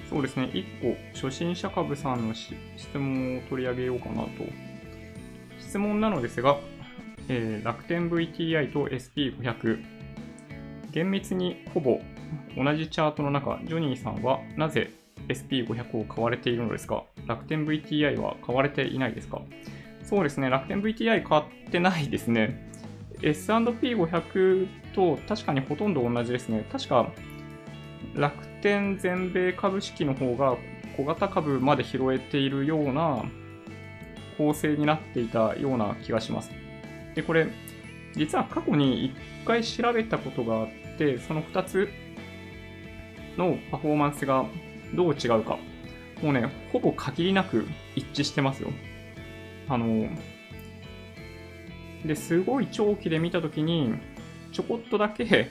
[0.10, 2.54] そうですね、1個、初心者株さんの質
[2.94, 4.30] 問を取り上げようかなと。
[5.60, 6.58] 質問なのですが、
[7.28, 9.84] えー、楽天 VTI と SP500、
[10.92, 12.00] 厳密にほぼ
[12.56, 14.92] 同じチャートの中、ジョニーさんはなぜ
[15.28, 17.04] SP500 を買われているのですか？
[17.26, 19.42] 楽天 VTI は買われていないですか？
[20.04, 22.72] そうですね、楽天 VTI 買ってないですね。
[23.22, 26.66] S&P500 と確かにほとんど同じですね。
[26.72, 27.12] 確か
[28.16, 30.58] 楽天全米株式の方が
[30.96, 33.24] 小型株まで拾えているような
[34.38, 36.52] 構成になっていたような気がします。
[37.16, 37.48] で、これ、
[38.16, 41.90] 実は過去に1回調べたことがあって、その2つ
[43.38, 44.46] のパフォーマンスが
[44.94, 45.58] どう違うか。
[46.22, 48.70] もうね、ほぼ限りなく一致してますよ。
[49.70, 50.10] あの、
[52.06, 53.94] で、すごい長期で見たときに、
[54.52, 55.50] ちょこっとだけ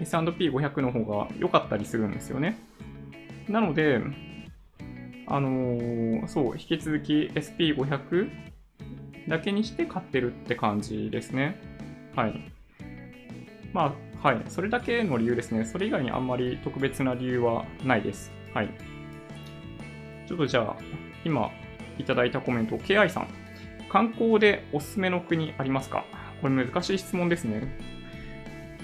[0.00, 2.58] S&P500 の方が良かったりするんですよね。
[3.48, 4.00] なので、
[5.26, 8.30] あのー、そう、引き続き SP500
[9.28, 11.60] だけにして買ってるって感じですね。
[12.16, 12.52] はい。
[13.72, 14.42] まあ、はい。
[14.48, 15.64] それだけの理由ですね。
[15.64, 18.32] それ以外にあんまり特別な理由はないです。
[18.54, 18.70] はい。
[20.26, 20.76] ちょっとじゃあ、
[21.24, 21.50] 今
[21.98, 23.28] いただいたコメント、KI さん。
[23.88, 26.04] 観光でおすすめの国ありますか？
[26.42, 27.62] これ難しい質問ですね。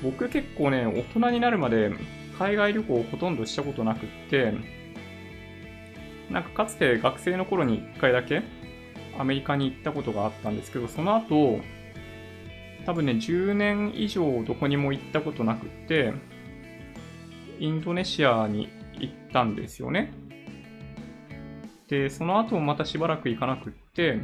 [0.05, 1.91] 僕結構ね、大人になるまで
[2.39, 4.53] 海外旅行をほとんどしたことなくって、
[6.31, 8.43] なんかかつて学生の頃に1回だけ
[9.19, 11.61] アメリカに行ったことがあったんですけど、その後、
[12.85, 16.13] 多分ね、10年以上どこにも行ったことなくって、
[17.59, 20.13] インドネシアに行ったんですよね。
[21.89, 24.19] で、その後もまたしばらく行かなくって、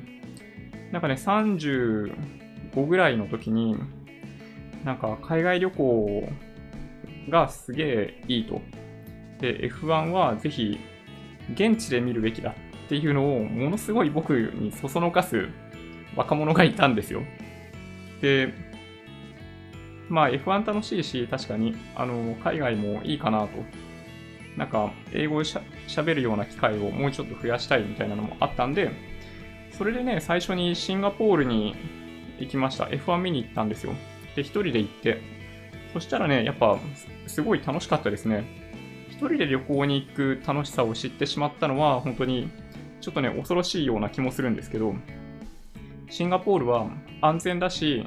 [0.92, 3.76] なんかね、35ぐらいの時に、
[4.84, 6.28] なんか海外旅行
[7.28, 8.60] がすげえいいと。
[9.40, 10.78] で、F1 はぜひ
[11.54, 15.48] 現地で見るべきだっていうのをものすごい僕にそそのかす
[16.16, 17.22] 若者がいたんですよ。
[18.20, 18.52] で、
[20.08, 23.48] まあ F1 楽しいし、確かに、あの、海外もいいかなと。
[24.56, 28.90] なんか、英語しゃ喋るような機会をもうちょっと増やしたいみたいなのもあったんで、
[29.70, 31.76] それでね、最初にシンガポールに
[32.40, 32.84] 行きました。
[32.86, 33.94] F1 見に行ったんですよ。
[34.40, 35.20] で、一人で行って、
[35.92, 36.78] そしたらね、やっぱ、
[37.26, 38.44] すごい楽しかったですね。
[39.10, 42.50] 一人で旅行に行く楽しさを知ってしまったのは、本当に、
[43.00, 44.94] ちょっとね、恐ろしいような気もするんですけど、
[46.08, 46.88] シンガポールは
[47.20, 48.06] 安全だし、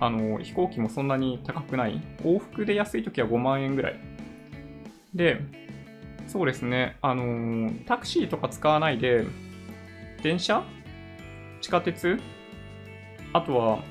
[0.00, 2.00] あの、飛行機もそんなに高くない。
[2.22, 4.00] 往復で安い時は5万円ぐらい。
[5.14, 5.40] で、
[6.26, 9.26] そうですね、あのタクシーとか使わないで、
[10.22, 10.64] 電車？
[11.60, 12.18] 地下鉄？
[13.34, 13.82] あとは、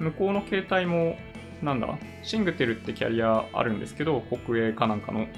[0.00, 1.16] 向こうの携帯も、
[1.62, 5.28] なんだ、シングテルってキャリアあるんですけど、国営かなんかの。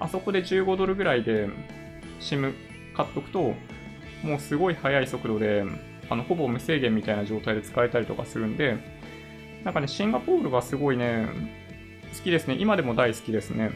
[0.00, 1.48] あそこで15ドルぐらいで
[2.20, 2.54] SIM
[2.94, 3.54] 買っとくと、
[4.22, 5.64] もうすごい速い速度で、
[6.08, 8.76] あの、ほぼ無制限みたいな状態で使えたりとかするんで、
[9.64, 11.26] なんかね、シンガポールがすごいね、
[12.16, 12.56] 好きですね。
[12.58, 13.70] 今でも大好きですね。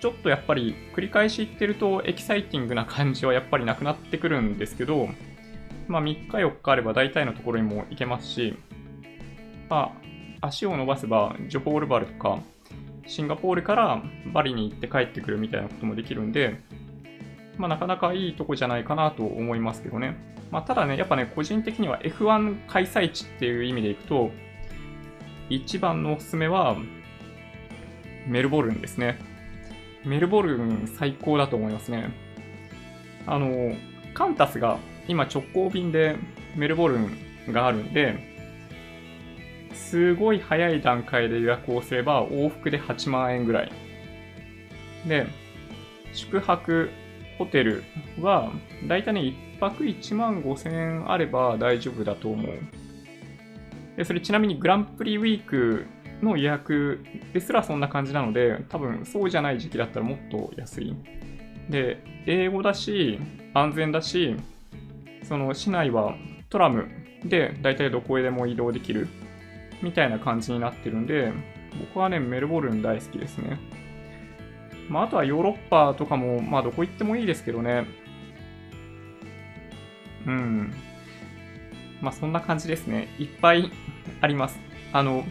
[0.00, 5.08] ちょっとやっぱり繰り返し言ってるとエキサイティングな感じはやっぱりなくなってくるんですけど、
[5.88, 8.56] まあ、3日4日あれば大体のところにも行けますし、
[9.68, 9.92] ま
[10.40, 12.38] あ、足を伸ばせばジョホールバルとか
[13.06, 16.60] シンガポールからバリに行って帰ってくるみたいなこともできるんで、
[17.58, 20.16] まあ、なかなかいいとこじゃないかなと思いますけどね。
[20.50, 24.30] まあ、ただね、やっぱね、個人的には F1 開催地っていう意味でいくと、
[25.50, 26.76] 一番のおすすめは、
[28.26, 29.18] メルボルンですね。
[30.04, 32.10] メルボルン最高だと思いますね。
[33.26, 33.74] あの、
[34.14, 34.78] カンタスが
[35.08, 36.16] 今直行便で
[36.56, 37.10] メルボルン
[37.48, 38.34] があるんで、
[39.72, 43.72] すごい早い段階で予約をすれば往復で8万円ぐらい。
[45.06, 45.26] で、
[46.12, 46.90] 宿泊、
[47.38, 47.84] ホテル
[48.20, 48.52] は、
[48.86, 52.58] だいたいね、1泊1万5千円あれば大丈夫だと思う。
[53.96, 55.86] で、それちなみにグランプリウィーク
[56.22, 60.96] の予約ですらそんな感じなので、多分そうじゃない時期だったらもっと安い。
[61.68, 63.18] で、英語だし、
[63.52, 64.36] 安全だし、
[65.24, 66.14] その市内は
[66.50, 66.88] トラム
[67.24, 69.08] で大体どこへでも移動できる
[69.82, 71.32] みたいな感じになってるんで、
[71.78, 73.58] 僕はね、メルボルン大好きですね。
[74.88, 77.86] まあ、あとはヨーロッパとかも、まあ、どこ行ってもいいですけどね。
[80.26, 80.72] うん。
[82.00, 83.08] まあ、そんな感じですね。
[83.18, 83.70] いっぱい
[84.20, 84.60] あります。
[84.92, 85.24] あの、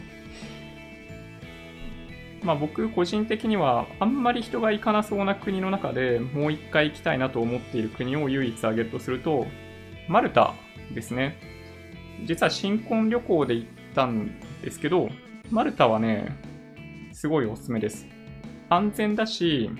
[2.42, 9.46] まあ、僕個人的にはあんまり人が行かなそうな国の中でもう一回行きたいなと思っている国を唯一挙げるとすると、
[10.08, 10.54] マルタ
[10.94, 11.38] ですね。
[12.24, 15.08] 実は新婚旅行で行ったんですけど、
[15.50, 16.36] マルタはね、
[17.12, 18.06] すごいおすすめです。
[18.68, 19.70] 安全だし、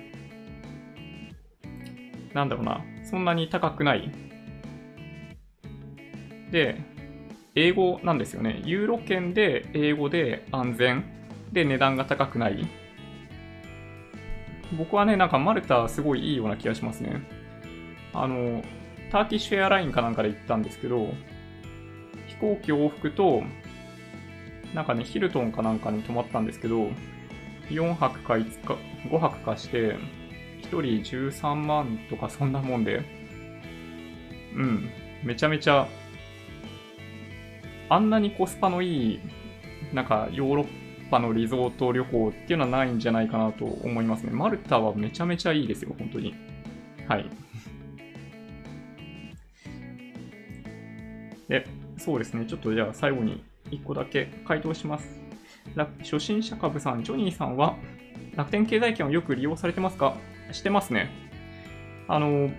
[2.33, 4.11] なんだろうな、そんなに高くない。
[6.51, 6.81] で、
[7.55, 8.63] 英語なんですよね。
[8.65, 11.05] ユーロ圏で英語で安全
[11.53, 12.67] で値段が高くない。
[14.77, 17.23] 僕はね、なんかマルタすごいいいような気がしますね。
[18.13, 18.63] あの、
[19.15, 21.15] ターキッシュエアラインかなんかで行ったんですけど、
[22.27, 23.45] 飛行機往復と、
[24.75, 26.89] なんかね、ヒルトンかなんかに泊まったんですけど、
[27.71, 29.95] 4泊か5日、5泊かして、
[30.63, 33.05] 1人13万とかそんなもんで、
[34.57, 34.91] うん、
[35.23, 35.87] めちゃめちゃ、
[37.91, 39.21] あんなにコスパのいい、
[39.93, 40.67] なんかヨーロッ
[41.09, 44.33] パのリゾート旅行っていうのはないんじゃないかなと思いますね。
[44.33, 46.35] マルタはめちゃめちゃいいですよ、本当に。
[47.07, 47.31] はい。
[52.05, 55.09] そうですね、ちょっとじゃあ最後に1個だけ回答します。
[56.01, 57.77] 初心者株さん、ジョニーさんは
[58.37, 60.15] 楽天経済圏をよく利用されてますか？
[60.53, 61.09] してますね。
[62.07, 62.51] あの、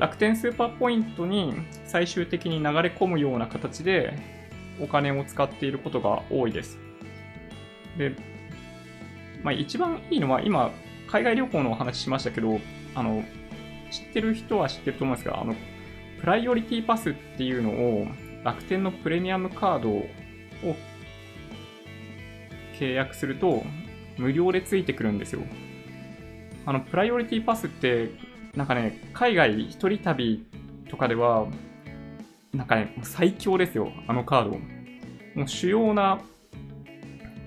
[0.00, 4.18] 楽天スーパーポイントに最終的に流れ込むような形で
[4.80, 6.76] お金を使っていることが多いです。
[7.96, 8.16] で、
[9.44, 10.72] まあ、一番いいのは今、
[11.06, 12.58] 海外旅行のお話しましたけど、
[12.96, 13.22] あの、
[13.92, 15.54] 知ってる人は知ってると思いますが、あの、
[16.18, 18.08] プライオリティパスっていうのを
[18.44, 20.06] 楽天のプレミアムカードを
[22.78, 23.62] 契約すると
[24.16, 25.42] 無料でついてくるんですよ。
[26.66, 28.10] あの、プライオリティパスって、
[28.54, 30.44] なんかね、海外一人旅
[30.88, 31.46] とかでは、
[32.52, 34.50] なんかね、最強ですよ、あのカード。
[35.34, 36.20] もう主要な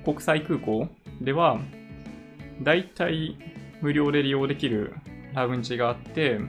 [0.05, 0.87] 国際空港
[1.21, 1.59] では、
[2.61, 3.37] だいたい
[3.81, 4.93] 無料で利用できる
[5.33, 6.39] ラウンジがあって、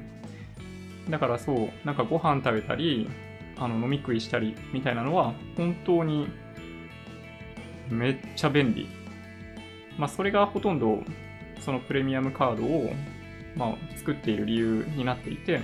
[1.11, 3.09] だからそう、なんかご飯食べたり、
[3.57, 6.29] あの飲み食いしたりみたいなのは、本当に
[7.89, 8.89] めっちゃ便利。
[9.99, 11.03] まあ、それがほとんど、
[11.61, 12.93] そのプレミアムカードを、
[13.57, 15.61] まあ、作っている理由になっていて、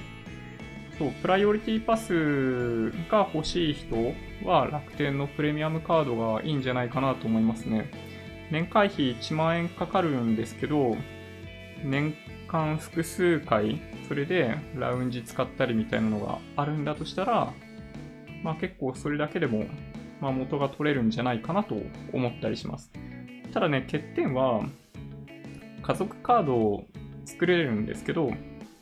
[0.98, 3.96] そう、プライオリティパスが欲しい人
[4.44, 7.90] は楽天のプレミアムカードがいいんじゃないかなと思いますね。
[8.50, 10.96] 年会費1万円かかるんですけど、
[11.82, 12.14] 年
[12.48, 17.52] 間複数回、それでラウンジ使ったりみたいなのがあるんだとしたら、
[18.42, 19.64] まあ結構それだけでも
[20.20, 21.76] まあ、元が取れるんじゃないかなと
[22.12, 22.90] 思ったりします。
[23.52, 24.62] ただね、欠点は、
[25.82, 26.84] 家族カードを
[27.24, 28.30] 作れるんですけど、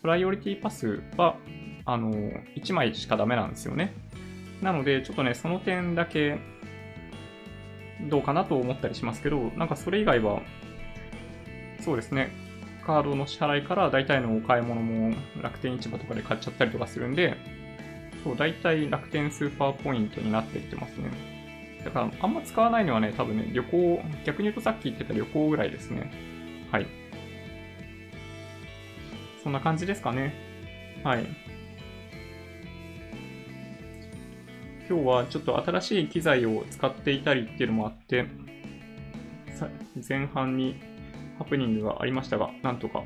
[0.02, 1.36] プライオリティパスは、
[1.84, 2.12] あの、
[2.56, 3.94] 1枚しかダメなんですよね。
[4.61, 6.38] なので、ちょっとね、その点だけ、
[8.09, 10.42] どうかなと思ったりしますけど、なんかそれ以外は、
[11.80, 12.30] そうですね、
[12.84, 17.36] カードの支払いから大体のお買い物も楽天市場とかで買っちゃったりとかするんで、
[18.28, 21.10] そう、大体楽天スーパーポイントになっていってますね。
[21.82, 26.12] だから、あんま使わないのはね、多分ね、旅行、逆に言うとさっき言ってた旅行ぐらいですね。
[26.70, 26.86] はい。
[29.42, 30.34] そんな感じですかね。
[31.02, 31.24] はい。
[34.90, 38.26] 今日はちょっと新しい機材を使っていたりっていうのもあって、
[40.06, 40.80] 前半に
[41.38, 43.04] ハプニングがありましたが、なんとか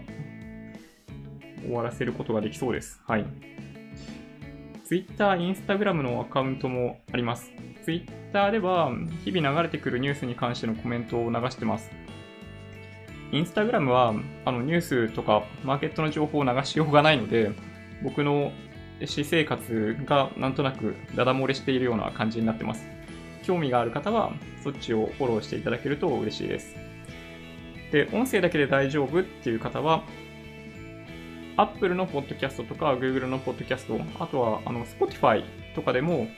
[1.60, 3.00] 終わらせることができそうです。
[3.06, 3.24] はい。
[4.92, 7.50] Twitter、Instagram のアカウントもあります。
[7.82, 8.92] Twitter では
[9.24, 11.90] 日々流れてくるニュースに関してのコメントを流してます。
[13.30, 14.12] Instagram は
[14.44, 17.52] あのニュースとかマーケットの情報を流しようがないので、
[18.02, 18.52] 僕の
[19.00, 22.84] 私生活がなんとなくダダ漏れしているような感じになってます。
[23.44, 26.76] 興味がある方はそっちをフォローしていただけると嬉しいです。
[27.92, 30.04] で、音声だけで大丈夫っていう方は、
[31.56, 35.44] Apple のポッドキャストとか Google のポッドキャスト、あとはあの Spotify
[35.74, 36.28] とかでも、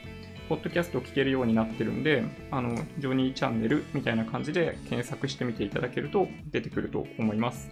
[0.49, 7.71] ポッドキャストを聞けるようになってるんで、あの、ジョニーチャンネルみたいな感じで検索してみていただけると出てくると思います。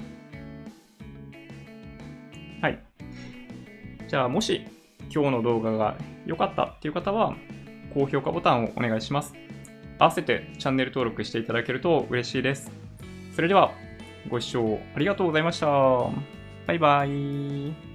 [2.63, 2.79] はい。
[4.09, 4.65] じゃあ、もし
[5.15, 7.35] 今日の動画が良かったっていう方は、
[7.93, 9.35] 高評価ボタンをお願いします。
[9.99, 12.73] 合わせてチャンネル登録していただけると嬉しいです。
[13.35, 13.73] それでは、
[14.31, 16.42] ご視聴ありがとうございました。
[16.67, 17.92] バイバイ。